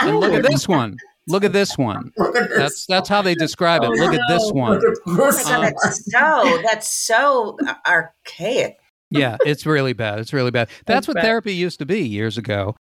[0.00, 0.96] And look at this one.
[1.28, 2.12] Look at this one.
[2.18, 3.90] At That's that's how they describe it.
[3.90, 4.78] Look at this one.
[4.80, 8.78] Look Oh my God, that's so that's so archaic.
[9.10, 10.18] Yeah, it's really bad.
[10.18, 10.68] It's really bad.
[10.68, 11.22] That's That's what bad.
[11.22, 12.76] therapy used to be years ago.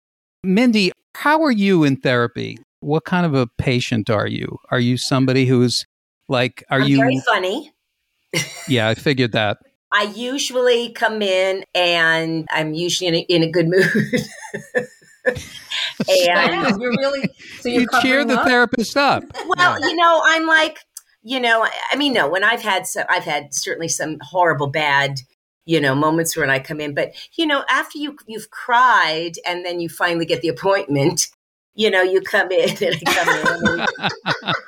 [0.42, 2.58] Mindy, how are you in therapy?
[2.80, 4.58] What kind of a patient are you?
[4.70, 5.84] Are you somebody who's
[6.28, 6.96] like, are I'm you?
[6.96, 7.72] very funny.
[8.68, 9.58] Yeah, I figured that.
[9.92, 13.84] I usually come in and I'm usually in a, in a good mood.
[15.26, 15.38] and
[16.08, 17.28] Wow, you're really
[17.60, 18.46] so you're you cheer the up?
[18.46, 19.24] therapist up.
[19.56, 20.78] well, you know, I'm like,
[21.22, 25.20] you know, I mean, no, when I've had some, I've had certainly some horrible bad,
[25.66, 29.64] you know, moments when I come in, but you know, after you you've cried and
[29.64, 31.28] then you finally get the appointment,
[31.74, 33.88] you know, you come in and I come in and,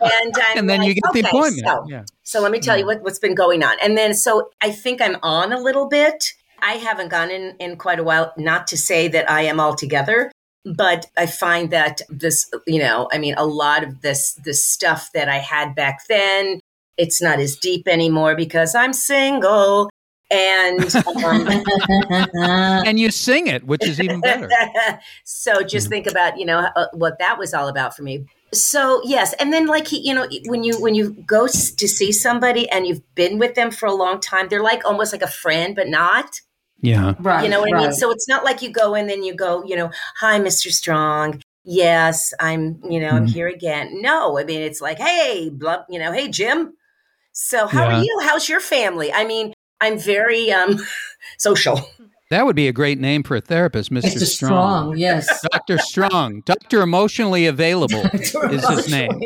[0.00, 1.66] and, I'm and then you like, get the appointment.
[1.66, 2.04] So, yeah.
[2.24, 2.86] So let me tell you Mm.
[2.86, 3.76] what, what's been going on.
[3.82, 6.32] And then, so I think I'm on a little bit.
[6.60, 9.74] I haven't gone in in quite a while, not to say that I am all
[9.74, 10.30] together,
[10.64, 15.10] but I find that this, you know, I mean, a lot of this, this stuff
[15.12, 16.60] that I had back then,
[16.96, 19.90] it's not as deep anymore because I'm single.
[20.30, 20.94] And
[21.24, 21.46] um,
[22.86, 24.48] And you sing it, which is even better.
[25.24, 29.00] so just think about you know uh, what that was all about for me so
[29.04, 32.68] yes and then like he, you know when you when you go to see somebody
[32.70, 35.74] and you've been with them for a long time they're like almost like a friend
[35.74, 36.40] but not
[36.82, 37.14] Yeah.
[37.20, 37.44] right.
[37.44, 39.64] you know what i mean so it's not like you go and then you go
[39.64, 43.32] you know hi mr strong yes i'm you know i'm Mhm.
[43.32, 46.74] here again no i mean it's like hey blah, you know hey jim
[47.32, 47.98] so how Yeah.
[48.00, 50.78] are you how's your family i mean i'm very um
[51.38, 51.80] social
[52.30, 54.04] That would be a great name for a therapist, Mr.
[54.16, 54.24] Mr.
[54.26, 55.28] Strong, yes.
[55.52, 55.76] Dr.
[55.76, 56.40] Strong.
[56.46, 56.80] Dr.
[56.80, 59.20] Emotionally Available is his name.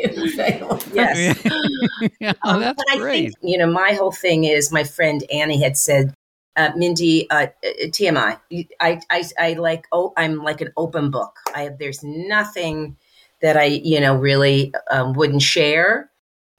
[0.91, 1.39] Yes.
[2.19, 3.21] yeah, Um, that's but I great.
[3.27, 6.13] think, you know, my whole thing is my friend Annie had said,
[6.57, 8.39] uh, Mindy, uh, TMI,
[8.79, 11.37] I, I, I like, oh, I'm like an open book.
[11.53, 12.97] I there's nothing
[13.41, 16.09] that I, you know, really um, wouldn't share.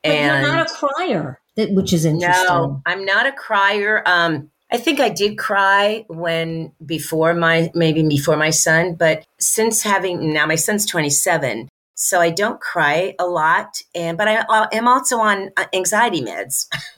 [0.02, 2.44] But and you're not a crier, which is interesting.
[2.46, 4.02] no, I'm not a crier.
[4.06, 9.82] Um, I think I did cry when before my maybe before my son, but since
[9.82, 13.82] having now my son's 27, so I don't cry a lot.
[13.94, 16.66] And but I uh, am also on uh, anxiety meds.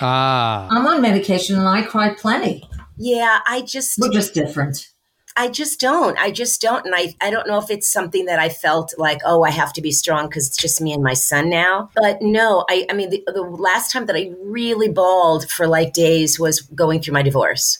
[0.00, 0.68] Ah.
[0.70, 2.68] I'm on medication and I cry plenty.
[2.96, 4.88] Yeah, I just We're just different.
[5.36, 6.18] I just don't.
[6.18, 6.84] I just don't.
[6.84, 9.72] And I, I don't know if it's something that I felt like, oh, I have
[9.74, 11.90] to be strong because it's just me and my son now.
[11.94, 15.92] But no, I, I mean, the, the last time that I really bawled for like
[15.92, 17.78] days was going through my divorce.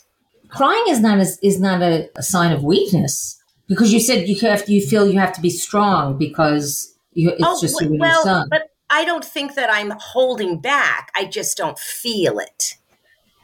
[0.49, 4.39] Crying is not a, is not a, a sign of weakness because you said you
[4.49, 7.97] have to, you feel you have to be strong because you, it's just you and
[7.97, 8.45] your son.
[8.45, 11.11] Oh, but I don't think that I'm holding back.
[11.15, 12.77] I just don't feel it.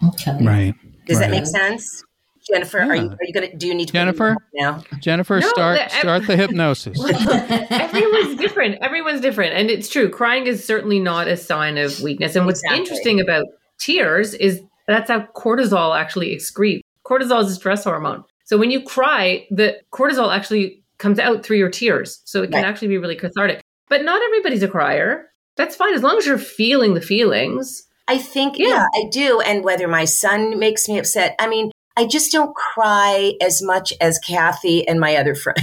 [0.09, 0.37] okay.
[0.45, 0.75] Right.
[1.07, 2.03] Does that make sense?
[2.51, 4.33] Jennifer, are you are you gonna do you need to Jennifer?
[4.53, 4.83] me now?
[5.01, 6.99] Jennifer, No, start the- start the hypnosis.
[7.71, 8.77] Everyone's different.
[8.83, 9.55] Everyone's different.
[9.55, 10.11] And it's true.
[10.11, 12.37] Crying is certainly not a sign of weakness.
[12.37, 12.79] And what's Exactly.
[12.81, 13.47] interesting about
[13.79, 16.81] tears is that's how cortisol actually excretes.
[17.07, 18.25] Cortisol is a stress hormone.
[18.45, 22.21] So when you cry, the cortisol actually comes out through your tears.
[22.25, 22.65] So it can Right.
[22.69, 23.63] actually be really cathartic.
[23.89, 25.31] But not everybody's a crier.
[25.57, 27.85] That's fine as long as you're feeling the feelings.
[28.09, 28.69] I think Yeah.
[28.69, 28.85] yeah.
[28.95, 29.41] I do.
[29.41, 33.93] And whether my son makes me upset, I mean, I just don't cry as much
[34.01, 35.59] as Cathy and my other friend.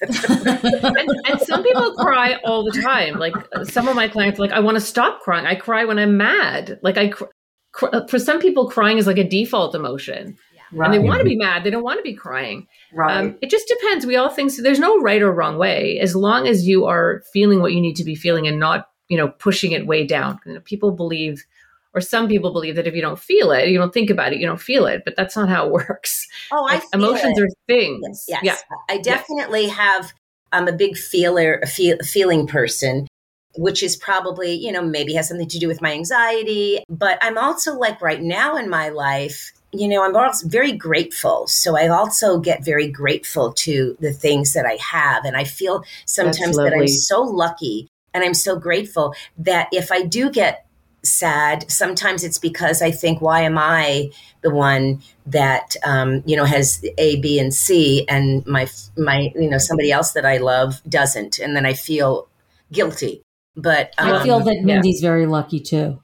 [0.02, 3.14] and, and some people cry all the time.
[3.18, 5.46] Like uh, some of my clients, are like I want to stop crying.
[5.46, 6.78] I cry when I'm mad.
[6.82, 7.24] Like I, cr-
[7.72, 10.36] cr- for some people, crying is like a default emotion,
[10.72, 11.62] and they want to be mad.
[11.62, 12.66] They don't want to be crying.
[12.92, 13.16] right.
[13.16, 14.04] Um, it just depends.
[14.04, 14.62] We all think so.
[14.62, 17.94] There's no right or wrong way, as long as you are feeling what you need
[17.96, 20.38] to be feeling and not, you know, pushing it way down.
[20.46, 21.44] You know, people believe,
[21.94, 24.38] or some people believe that if you don't feel it, you don't think about it,
[24.38, 25.02] you don't feel it.
[25.04, 26.26] But that's not how it works.
[26.52, 27.42] Oh, I Like, emotions it.
[27.44, 28.24] are things.
[28.28, 28.56] Yes, Yeah.
[28.88, 30.12] I definitely have.
[30.50, 33.06] I'm a big feeler, a feel, feeling person,
[33.56, 36.82] which is probably you know maybe has something to do with my anxiety.
[36.88, 41.46] But I'm also like right now in my life, you know, I'm also very grateful.
[41.48, 45.84] So I also get very grateful to the things that I have, and I feel
[46.06, 47.87] sometimes that I'm so lucky
[48.18, 50.64] and I'm so grateful that if I do get
[51.04, 54.10] sad sometimes it's because i think why am i
[54.42, 59.48] the one that um, you know has a b and c and my my you
[59.48, 62.28] know somebody else that i love doesn't and then i feel
[62.72, 63.22] guilty
[63.58, 64.62] but um, I feel that yeah.
[64.62, 66.00] Mindy's very lucky too.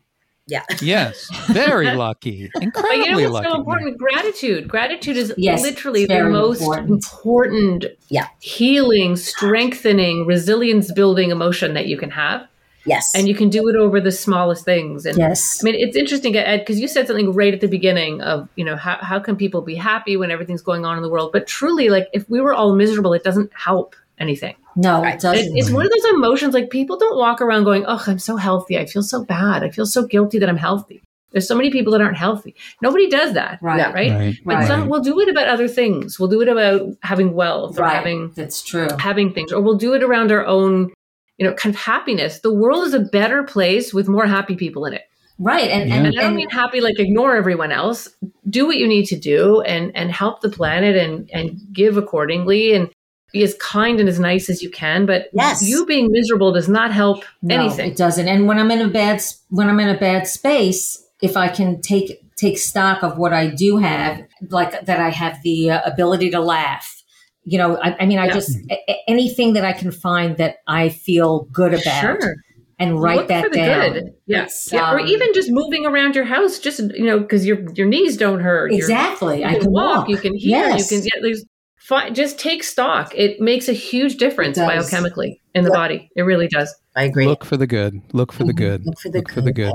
[0.46, 3.48] Yeah yes, very lucky, Incredibly But incredibly you know what's lucky.
[3.48, 3.98] so important?
[3.98, 4.68] Gratitude.
[4.68, 6.90] Gratitude is Yes, literally the most important.
[6.90, 8.26] important, Yeah.
[8.40, 12.46] healing, strengthening, resilience building emotion that you can have.
[12.86, 15.06] yes And you can do it over the smallest things.
[15.06, 15.60] And Yes.
[15.62, 18.48] I mean, it's interesting, uh, Ed, because you said something right at the beginning of,
[18.56, 21.30] you know, how, how can people be happy when everything's going on in the world?
[21.32, 24.56] But truly, like, if we were all miserable, it doesn't help anything.
[24.76, 25.14] No, Right.
[25.14, 25.56] it It, doesn't.
[25.56, 28.78] it's one of those emotions, like, people don't walk around going, oh, I'm so healthy.
[28.78, 29.62] I feel so bad.
[29.62, 31.02] I feel so guilty that I'm healthy.
[31.32, 32.54] There's so many people that aren't healthy.
[32.80, 33.58] Nobody does that.
[33.60, 33.78] Right.
[33.78, 34.10] Yeah, right?
[34.12, 34.66] Right, But Right.
[34.68, 36.18] some we'll do it about other things.
[36.20, 38.86] We'll do it about having wealth or having That's true.
[39.00, 40.92] having things, or we'll do it around our own,
[41.38, 42.38] you know, kind of happiness.
[42.40, 45.02] The world is a better place with more happy people in it.
[45.40, 45.68] Right.
[45.68, 45.96] And, Yeah.
[45.96, 48.08] and, And I don't mean happy like ignore everyone else.
[48.48, 52.74] Do what you need to do and and help the planet and and give accordingly
[52.74, 52.90] and
[53.34, 55.04] be as kind and as nice as you can.
[55.04, 55.62] But Yes.
[55.68, 57.90] you being miserable does not help no, anything.
[57.90, 58.26] it doesn't.
[58.28, 59.20] And when I'm in a bad
[59.50, 63.48] when I'm in a bad space, if I can take take stock of what I
[63.48, 67.02] do have, like that I have the uh, ability to laugh.
[67.44, 68.32] You know, I, I mean, I Yeah.
[68.34, 72.34] just a- anything that I can find that I feel good about Sure.
[72.78, 73.92] and write Look that for the down.
[73.92, 74.14] good.
[74.26, 74.48] Yeah.
[74.72, 74.92] Yeah.
[74.94, 78.16] or um, even just moving around your house, just you know, because your your knees
[78.16, 78.72] don't hurt.
[78.72, 79.40] Exactly.
[79.40, 80.08] You I can, can walk, walk.
[80.08, 80.58] You can hear.
[80.58, 80.90] Yes.
[80.90, 81.04] You can.
[81.06, 81.44] Yeah, there's.
[81.84, 83.12] Fi- just take stock.
[83.14, 85.76] It makes a huge difference biochemically in the Yeah.
[85.76, 86.10] body.
[86.16, 86.74] It really does.
[86.96, 88.00] i agree Look for the good.
[88.14, 88.86] Look for the good.
[88.86, 89.74] Look for the for the good.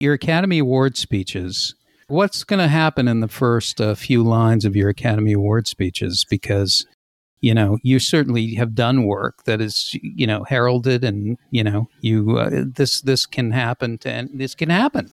[0.00, 1.74] Your Academy Award speeches.
[2.06, 6.24] What's going to happen in the first uh, few lines of your Academy Award speeches?
[6.30, 6.86] Because
[7.40, 11.88] you know you certainly have done work that is you know heralded, and you know
[12.00, 15.10] you uh, this this can happen to, and this can happen.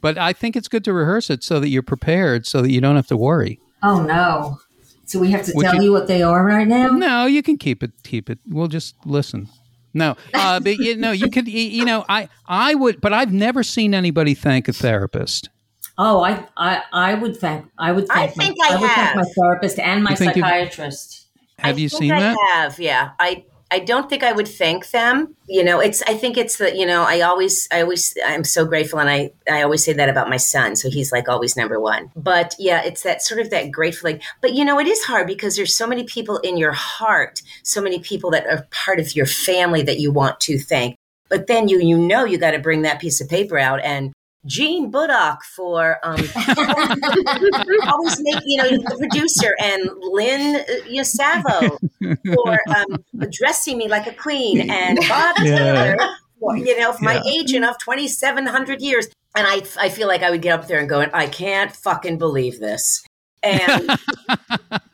[0.00, 2.80] But I think it's good to rehearse it so that you're prepared, so that you
[2.80, 3.58] don't have to worry.
[3.82, 4.58] Oh no!
[5.06, 6.88] So we have to Would tell you- you, what they are right now.
[6.88, 7.92] No, you can keep it.
[8.02, 8.38] Keep it.
[8.48, 9.48] We'll just listen.
[9.94, 11.48] No, uh, but you know, you could.
[11.48, 15.48] You, you know, I I would, but I've never seen anybody thank a therapist.
[15.96, 18.92] Oh, I, I, I would thank, I would I thank, my, think I would thank
[18.92, 19.16] have.
[19.16, 21.26] my therapist and my You think you've- psychiatrist.
[21.60, 22.36] Have I you think seen I that?
[22.52, 23.10] Have yeah.
[23.18, 25.34] I I don't think I would thank them.
[25.48, 28.64] You know, it's I think it's the you know I always I always I'm so
[28.64, 30.76] grateful and I I always say that about my son.
[30.76, 32.10] So he's like always number one.
[32.14, 34.22] But yeah, it's that sort of that grateful like.
[34.40, 37.80] But you know, it is hard because there's so many people in your heart, so
[37.80, 40.96] many people that are part of your family that you want to thank.
[41.28, 44.12] But then you you know you got to bring that piece of paper out and.
[44.46, 46.16] Gene Buddock for um,
[47.88, 51.78] always make you know the producer and Lynn uh, you know, Savo
[52.34, 55.56] for um, dressing me like a queen and Bob Yeah.
[55.56, 55.96] Taylor
[56.40, 57.40] for you know for my Yeah.
[57.40, 59.08] agent of twenty seven hundred years.
[59.36, 62.18] And I I feel like I would get up there and go I can't fucking
[62.18, 63.04] believe this.
[63.42, 63.82] And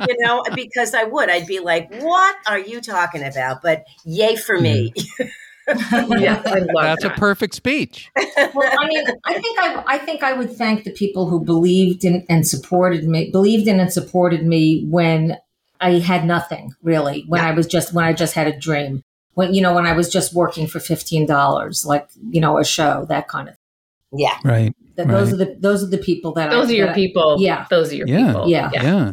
[0.08, 3.62] you know because I would I'd be like what are you talking about?
[3.62, 4.92] But yay for me
[5.68, 8.10] yeah, I love That's a perfect speech.
[8.16, 12.04] well, I mean, I think I, I think I would thank the people who believed
[12.04, 15.36] in and supported me, believed in and supported me when
[15.80, 17.24] I had nothing really.
[17.28, 19.02] When I was just when I just had a dream.
[19.34, 22.64] When you know when I was just working for fifteen dollars, like you know a
[22.64, 23.54] show, that kind of.
[23.54, 24.20] Thing.
[24.20, 24.74] yeah Right.
[24.96, 26.96] That those are the those are the people that Those I, are your that I-
[26.96, 27.36] people.
[27.40, 27.66] yeah.
[27.70, 28.26] Those are your Yeah.
[28.26, 28.48] people.
[28.50, 28.70] Yeah.
[28.74, 28.82] Yeah.
[28.82, 29.12] Yeah.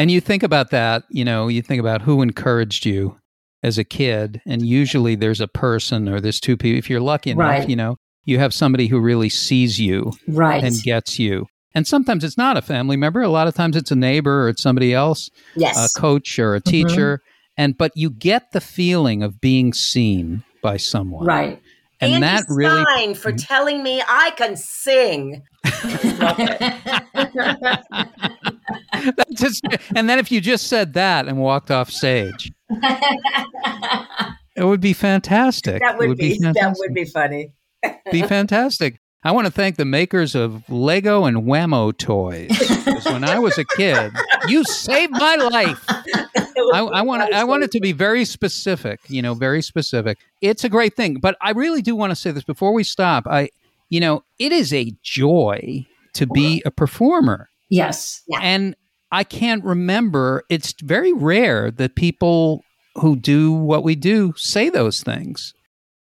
[0.00, 3.18] And you think about that, you know, you think about who encouraged you
[3.62, 6.78] as a kid, and usually there's a person or there's two people.
[6.78, 7.68] If you're lucky enough, Right.
[7.68, 10.62] you know, you have somebody who really sees you right.
[10.62, 11.46] and gets you.
[11.74, 13.20] And sometimes it's not a family member.
[13.22, 16.54] A lot of times it's a neighbor or it's somebody else, yes a coach or
[16.54, 16.70] a Mm-hmm.
[16.88, 17.20] teacher.
[17.56, 21.26] And but you get the feeling of being seen by someone.
[21.26, 21.60] right.
[22.00, 25.42] And Andy that really Stein for telling me I can sing
[27.98, 34.80] that just and then if you just said that and walked off stage, it would
[34.80, 35.80] be fantastic.
[35.80, 37.52] that would, it be, that would be funny
[38.10, 39.00] be fantastic.
[39.24, 42.48] I want to thank the makers of Lego and Wham-O toys.
[42.84, 44.12] 'Cause when I was a kid,
[44.48, 45.84] you saved my life.
[45.88, 49.00] I, I want I want it to be very specific.
[49.08, 50.18] You know, very specific.
[50.40, 53.26] It's a great thing, but I really do want to say this before we stop.
[53.26, 53.50] I,
[53.90, 58.22] you know, it is a joy to be a performer, Yes.
[58.28, 58.40] Yeah.
[58.42, 58.76] and
[59.10, 60.44] I can't remember.
[60.48, 62.64] It's very rare that people
[62.96, 65.54] who do what we do say those things.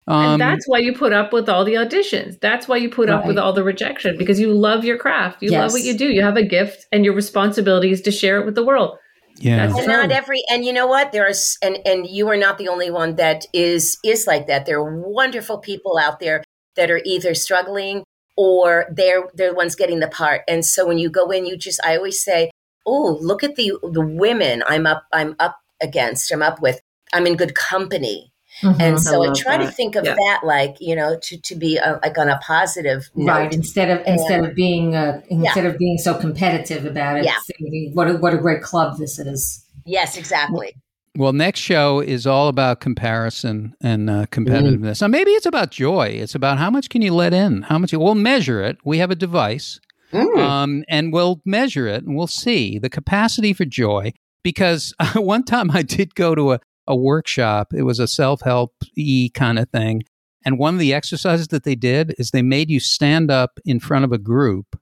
[0.07, 2.39] Um, and that's why you put up with all the auditions.
[2.39, 5.43] That's why you put up with all the rejection because you love your craft.
[5.43, 6.07] You love what you do.
[6.07, 8.97] You have a gift, and your responsibility is to share it with the world.
[9.35, 9.67] yeah.
[9.67, 9.93] That's and true.
[9.93, 13.17] not every and you know what there's and and you are not the only one
[13.17, 16.43] that is is like that there are wonderful people out there
[16.75, 18.03] that are either struggling
[18.35, 21.55] or they're they're the ones getting the part and so when you go in you
[21.55, 22.49] just i always say
[22.85, 26.81] oh look at the the women i'm up i'm up against i'm up with
[27.13, 28.31] i'm in good company
[28.63, 28.81] Mhm.
[28.81, 30.15] and so i, love try to think of Yeah.
[30.15, 33.89] that like you know to to be uh, like on a positive note right instead
[33.91, 37.35] of instead of being uh, instead of being so competitive about it Yeah.
[37.45, 40.73] thinking, what a, what a great club this is yes exactly
[41.17, 45.01] Well, next show is all about comparison and uh, competitiveness.
[45.01, 46.07] Now, maybe it's about joy.
[46.07, 47.63] It's about how much can you let in?
[47.63, 47.91] How much?
[47.93, 48.77] We'll measure it.
[48.85, 49.79] We have a device,
[50.11, 50.37] Mm.
[50.39, 54.11] um, and we'll measure it, and we'll see the capacity for joy.
[54.43, 57.73] Because one time I did go to a, a workshop.
[57.73, 60.03] It was a self help e kind of thing,
[60.45, 63.79] and one of the exercises that they did is they made you stand up in
[63.79, 64.79] front of a group,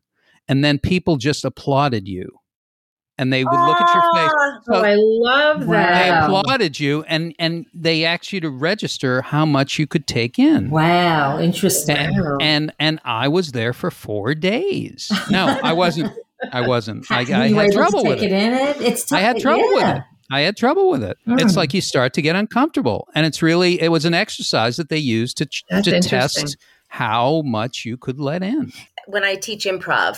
[0.47, 2.39] and then people just applauded you,
[3.17, 4.31] and they would look at your face.
[4.35, 6.09] Ah, Oh, I love that.
[6.09, 6.25] Wow.
[6.39, 10.69] applauded you, and and they asked you to register how much you could take in.
[10.69, 15.11] wow interesting And, and and I was there for four days.
[15.31, 16.11] No, I wasn't.
[16.51, 17.05] I wasn't.
[17.11, 18.31] I, I had trouble to with it.
[18.31, 19.17] it in it it's tough.
[19.17, 19.93] I had trouble yeah.
[19.93, 20.03] with it.
[20.29, 21.17] I had trouble with it.
[21.25, 21.57] It's Mm.
[21.57, 24.97] like you start to get uncomfortable, and it's really it was an exercise that they
[24.97, 26.57] used to That's to test
[26.89, 28.71] how much you could let in.
[29.07, 30.17] when I teach improv,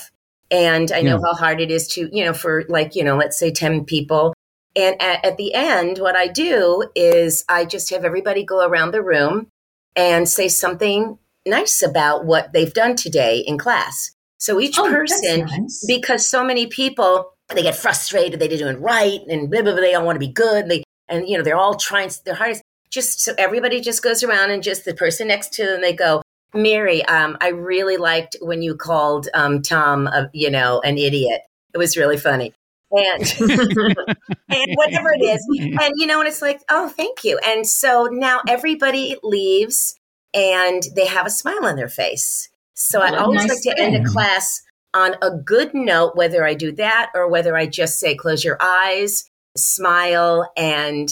[0.51, 1.21] and I know Yeah.
[1.25, 4.33] how hard it is to, you know, for like, you know, let's say 10 people.
[4.75, 8.91] And at, at the end, what I do is I just have everybody go around
[8.91, 9.47] the room
[9.95, 14.11] and say something nice about what they've done today in class.
[14.37, 15.83] So each Oh, person, nice.
[15.87, 19.73] because so many people, they get frustrated, they didn't do it right, and blah, blah,
[19.73, 20.63] blah, they don't want to be good.
[20.63, 22.61] And they, and, you know, they're all trying their hardest.
[22.91, 26.21] Just so everybody just goes around and just the person next to them, they go,
[26.53, 31.41] Mary, um, I really liked when you called um, Tom, uh, you know, an idiot.
[31.73, 32.53] It was really funny.
[32.91, 35.45] And, and whatever it is.
[35.79, 37.39] And, you know, and it's like, oh, thank you.
[37.45, 39.95] And so now everybody leaves
[40.33, 42.49] and they have a smile on their face.
[42.73, 44.61] So I What a always nice like to end a class
[44.93, 48.57] on a good note, whether I do that or whether I just say, close your
[48.59, 49.25] eyes,
[49.55, 51.09] smile, and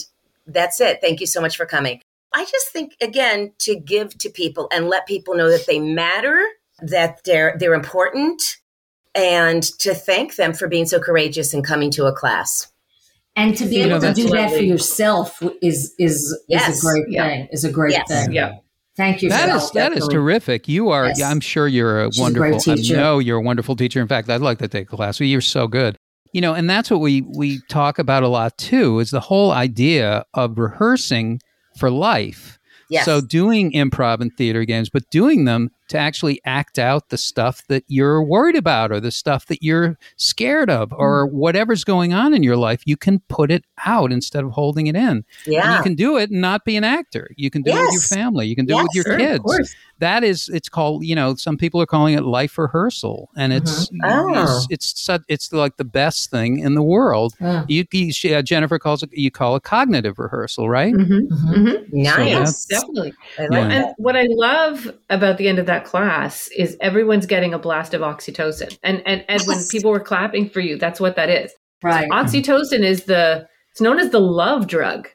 [0.47, 0.99] that's it.
[1.01, 2.01] Thank you so much for coming.
[2.33, 6.41] I just think again to give to people and let people know that they matter,
[6.81, 8.41] that they're they're important,
[9.15, 12.67] and to thank them for being so courageous and coming to a class.
[13.35, 16.77] And to be You know, able to do that's that for yourself is is Yes.
[16.77, 17.23] is a great Yeah.
[17.27, 17.47] thing.
[17.51, 18.07] Is a great Yes.
[18.07, 18.33] thing.
[18.33, 18.51] Yeah.
[18.95, 19.29] Thank you.
[19.29, 20.67] That for is that is terrific.
[20.67, 21.07] You are.
[21.07, 21.21] Yes.
[21.21, 22.73] I'm sure you're a She's a great wonderful.
[22.73, 22.95] I teacher.
[22.97, 24.01] know you're a wonderful teacher.
[24.01, 25.19] In fact, I'd like to take a class.
[25.19, 25.95] You're so good.
[26.33, 28.99] You know, and that's what we we talk about a lot too.
[28.99, 31.39] Is the whole idea of rehearsing
[31.77, 32.59] for life.
[32.89, 33.05] Yes.
[33.05, 37.65] So doing improv and theater games, but doing them to actually act out the stuff
[37.67, 42.33] that you're worried about or the stuff that you're scared of or whatever's going on
[42.33, 45.07] in your life, you can put it out instead of holding it in.
[45.07, 45.77] And yeah.
[45.77, 47.29] you can do it and not be an actor.
[47.37, 48.47] You can do it with your family.
[48.47, 49.43] You can do it with Yes, your Sure, of kids.
[49.43, 49.75] course.
[49.99, 53.89] That is, it's called, you know, some people are calling it life rehearsal, and it's
[54.03, 54.63] Oh.
[54.69, 57.33] it's it's it's like the best thing in the world.
[57.41, 57.65] Yeah.
[57.67, 60.93] You, you she, uh, Jennifer calls it you call it cognitive rehearsal, right?
[60.93, 61.55] Mhm, Mhm.
[61.55, 61.93] mhm.
[61.93, 62.65] nice.
[62.65, 63.13] Definitely.
[63.39, 63.67] I like Yeah.
[63.69, 63.71] that.
[63.71, 67.93] And what I love about the end of that class is everyone's getting a blast
[67.93, 68.77] of oxytocin.
[68.83, 71.53] And and and when people were clapping for you, that's what that is.
[71.83, 72.09] Right.
[72.09, 75.07] Oxytocin is the it's known as the love drug.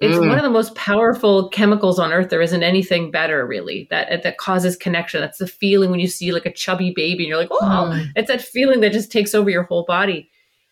[0.00, 0.28] It's Mm.
[0.30, 2.28] one of the most powerful chemicals on earth.
[2.28, 5.20] There isn't anything better, really, that that causes connection.
[5.20, 8.08] That's the feeling when you see like a chubby baby and you're like, oh, Mm.
[8.16, 10.28] it's that feeling that just takes over your whole body.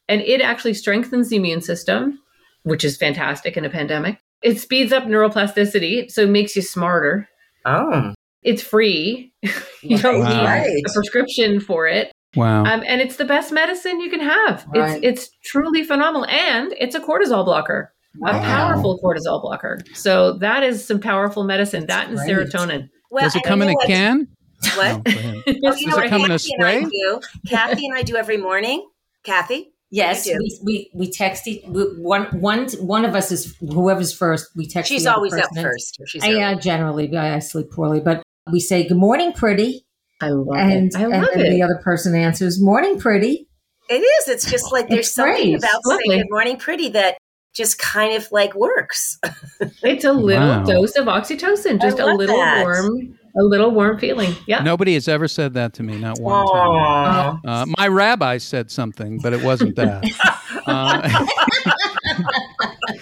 [0.08, 2.18] And it actually strengthens the immune system,
[2.64, 4.18] which is fantastic in a pandemic.
[4.42, 7.28] It speeds up neuroplasticity, so it makes you smarter.
[7.64, 8.12] Oh,
[8.42, 9.32] It's free.
[9.82, 10.28] you don't Wow.
[10.28, 10.82] need Right.
[10.88, 12.12] a prescription for it.
[12.36, 12.64] Wow.
[12.64, 14.64] Um, and it's the best medicine you can have.
[14.74, 15.02] Right.
[15.02, 16.26] It's it's truly phenomenal.
[16.26, 17.92] And it's a cortisol blocker,
[18.24, 19.80] a powerful cortisol blocker.
[19.94, 21.86] So that is some powerful medicine.
[21.86, 22.30] that and great.
[22.30, 22.88] serotonin.
[23.10, 24.28] well, Does it come in a can?
[24.76, 25.06] What?
[25.06, 25.12] No.
[25.16, 27.20] Oh, you Does know it what come in a Cathy and I do?
[27.48, 28.86] Cathy and I do every morning.
[29.24, 34.12] Cathy, Yes, we, we we text each, we, one one one of us is whoever's
[34.12, 34.50] first.
[34.54, 34.88] We text.
[34.88, 35.98] she's the other always up first.
[36.06, 36.42] She's I, early.
[36.44, 38.22] uh, generally, I, I sleep poorly, but
[38.52, 39.86] we say "Good morning, pretty,"
[40.20, 40.96] I love and it.
[40.96, 41.50] I and love then it.
[41.50, 43.48] the other person answers "Morning, pretty."
[43.88, 44.28] It is.
[44.28, 45.58] It's just like there's It's something great.
[45.58, 46.04] about Lovely.
[46.08, 47.18] saying good morning pretty that
[47.54, 49.18] just kind of like works.
[49.82, 50.62] It's a little Wow.
[50.64, 52.62] dose of oxytocin, just a little that.
[52.62, 54.34] warm, a little warm feeling.
[54.46, 54.62] Yeah.
[54.62, 57.40] Nobody has ever said that to me, not one time.
[57.44, 60.04] Uh, my rabbi said something, but it wasn't that.
[60.66, 61.08] Uh,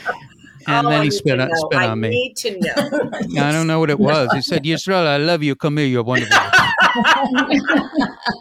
[0.69, 2.09] and Oh, then I he spit on, spit on me.
[2.11, 3.11] need to know.
[3.43, 4.31] I don't know what it was.
[4.33, 5.55] He said, Yisrael, I love you.
[5.57, 5.87] Come here.
[5.87, 6.37] You're wonderful.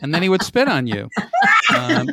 [0.01, 1.09] and then he would spit on you.
[1.75, 2.07] Um,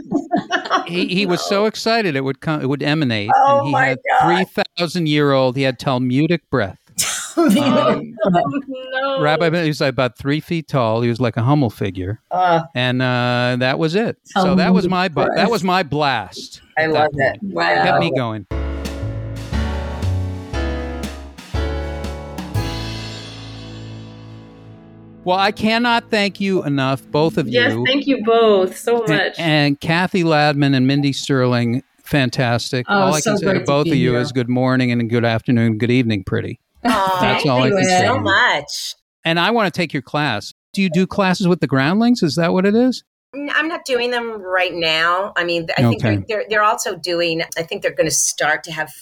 [0.87, 3.31] he, he was so excited it would come, it would emanate.
[3.35, 4.47] Oh, and he my had God.
[4.77, 6.79] 3,000 year old, he had Talmudic breath.
[7.37, 9.21] Um, no.
[9.21, 11.01] Rabbi, he was like about three feet tall.
[11.03, 12.21] He was like a Hummel figure.
[12.31, 14.19] Uh, And uh, that was it.
[14.27, 16.63] So that was my, bu- that was my blast.
[16.79, 17.17] I love point.
[17.17, 17.39] that.
[17.43, 17.83] wow.
[17.83, 18.47] Kept me going.
[25.25, 27.79] Well, I cannot thank you enough, both of Yes, you.
[27.81, 29.39] Yes, thank you both so much.
[29.39, 32.85] and Cathy Ladman and Mindy Sterling, fantastic.
[32.91, 34.21] Oh, all I so can say to both of you here.
[34.21, 36.61] is good morning and good afternoon, good evening, pretty.
[36.85, 38.05] Aw, That's all I thank can you say.
[38.07, 38.95] so much.
[39.25, 40.53] And I want to take your class.
[40.75, 42.23] Do you do classes with the groundlings?
[42.23, 43.03] Is that what it is?
[43.35, 45.33] I'm not doing them right now.
[45.37, 46.17] I mean, I think Okay.
[46.17, 47.43] they're, they're they're also doing.
[47.57, 48.93] I think they're going to start to have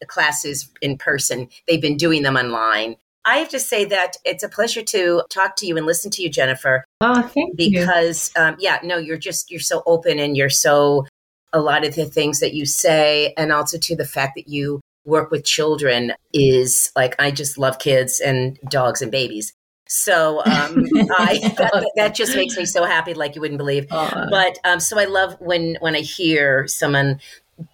[0.00, 1.48] the classes in person.
[1.68, 2.96] They've been doing them online.
[3.24, 6.22] I have to say that it's a pleasure to talk to you and listen to
[6.22, 6.84] you, Jennifer.
[7.00, 7.80] oh, thank you.
[7.80, 11.06] Because um, yeah, no, you're just you're so open and you're so
[11.52, 14.80] a lot of the things that you say, and also to the fact that you
[15.04, 19.52] work with children is like I just love kids and dogs and babies.
[19.88, 20.86] So um,
[21.18, 24.98] I that, that just makes me so happy, like you wouldn't believe but um, so
[24.98, 27.20] I love when when I hear someone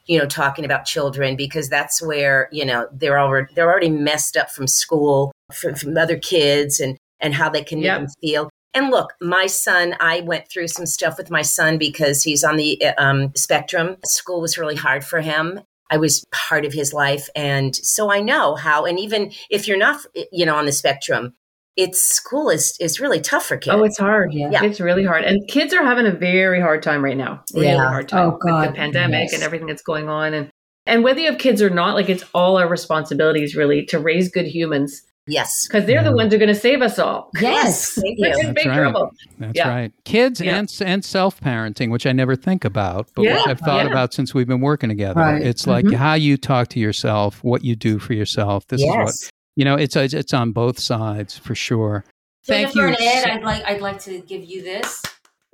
[0.06, 4.36] you know talking about children because that's where you know they're already they're already messed
[4.36, 7.98] up from school from, from other kids and and how they can make Yep.
[8.00, 8.50] them feel.
[8.74, 12.56] And look, my son, I went through some stuff with my son because he's on
[12.56, 13.96] the um, spectrum.
[14.04, 15.60] School was really hard for him.
[15.90, 18.84] I was part of his life, and so I know how.
[18.84, 21.34] And even if you're not, you know, on the spectrum,
[21.76, 23.74] it's school is is really tough for kids.
[23.76, 24.32] Oh, it's hard.
[24.32, 24.50] Yeah.
[24.50, 24.64] Yeah.
[24.64, 25.24] It's really hard.
[25.24, 27.42] And kids are having a very hard time right now.
[27.54, 27.78] Really Yeah.
[27.88, 29.34] hard time Oh, with God, the pandemic yes.
[29.34, 30.34] and everything that's going on.
[30.34, 30.50] And
[30.86, 34.28] and whether you have kids or not, like it's all our responsibilities really to raise
[34.30, 37.30] good humans yes, because they're the ones who are going to save us all.
[37.40, 37.94] Yes.
[37.94, 38.76] Thank We're in That's big right.
[38.76, 39.10] trouble.
[39.38, 39.68] That's Yeah.
[39.70, 39.92] right.
[40.04, 40.58] Kids Yeah.
[40.58, 43.90] and and self parenting, which I never think about, but Yeah, which I've thought yeah.
[43.90, 45.18] about since we've been working together.
[45.20, 45.42] Right.
[45.42, 45.94] It's like Mhm.
[45.94, 48.66] how you talk to yourself, what you do for yourself.
[48.68, 49.30] This is what yes.
[49.56, 49.74] You know.
[49.76, 52.04] It's it's on both sides for sure.
[52.46, 52.82] Thank you.
[52.86, 55.02] and Ed, so- I'd like I'd like to give you this.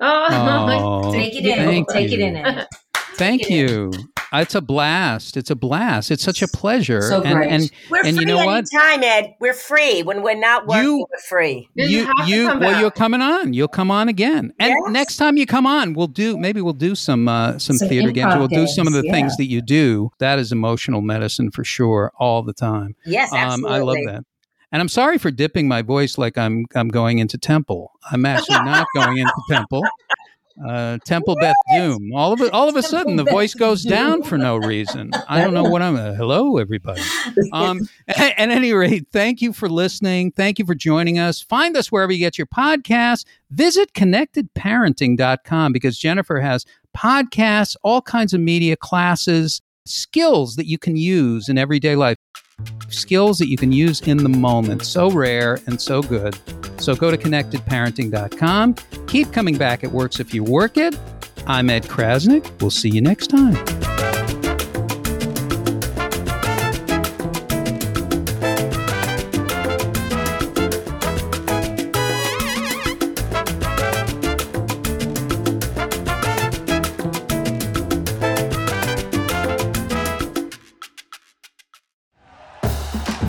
[0.00, 1.56] Oh, Oh, Take it in.
[1.66, 2.66] thank Take it in, Ed.
[3.14, 3.92] Thank Take it in.
[3.92, 4.08] you.
[4.32, 5.36] It's a blast.
[5.36, 6.10] It's a blast.
[6.10, 7.02] It's such a pleasure.
[7.02, 7.50] So and great.
[7.50, 8.64] and, We're and free you know what?
[8.72, 9.34] anytime, Ed.
[9.40, 10.02] We're free.
[10.02, 11.68] When we're not working, You- we're free.
[11.74, 12.80] Yeah, you have to come well back.
[12.80, 14.92] you're coming on you'll come on again and Yes.
[14.92, 18.10] next time you come on we'll do maybe we'll do some uh some, Some theater
[18.12, 21.50] games we'll do some of the games, things that you do that is emotional medicine
[21.50, 23.70] for sure all the time Yes, absolutely.
[23.70, 24.24] Um, i love that
[24.72, 28.62] and i'm sorry for dipping my voice like i'm i'm going into temple i'm actually
[28.64, 29.82] not going into temple
[30.66, 32.12] uh, Temple Beth Doom.
[32.14, 33.90] All of it, all of a Temple sudden, the voice goes Doom.
[33.90, 35.10] down for no reason.
[35.28, 35.96] I don't know what I'm.
[35.96, 37.02] Uh, hello, everybody.
[37.52, 40.30] Um, at, at any rate, thank you for listening.
[40.30, 41.40] Thank you for joining us.
[41.40, 43.24] Find us wherever you get your podcasts.
[43.50, 46.64] Visit connectedparenting.com because Jennifer has
[46.96, 52.16] podcasts, all kinds of media classes, skills that you can use in everyday life,
[52.88, 54.84] skills that you can use in the moment.
[54.84, 56.38] So rare and so good.
[56.78, 58.74] So go to connectedparenting.com.
[59.06, 59.84] Keep coming back.
[59.84, 60.96] It works if you work it.
[61.46, 62.60] I'm Ed Crasnick.
[62.60, 63.56] We'll see you next time.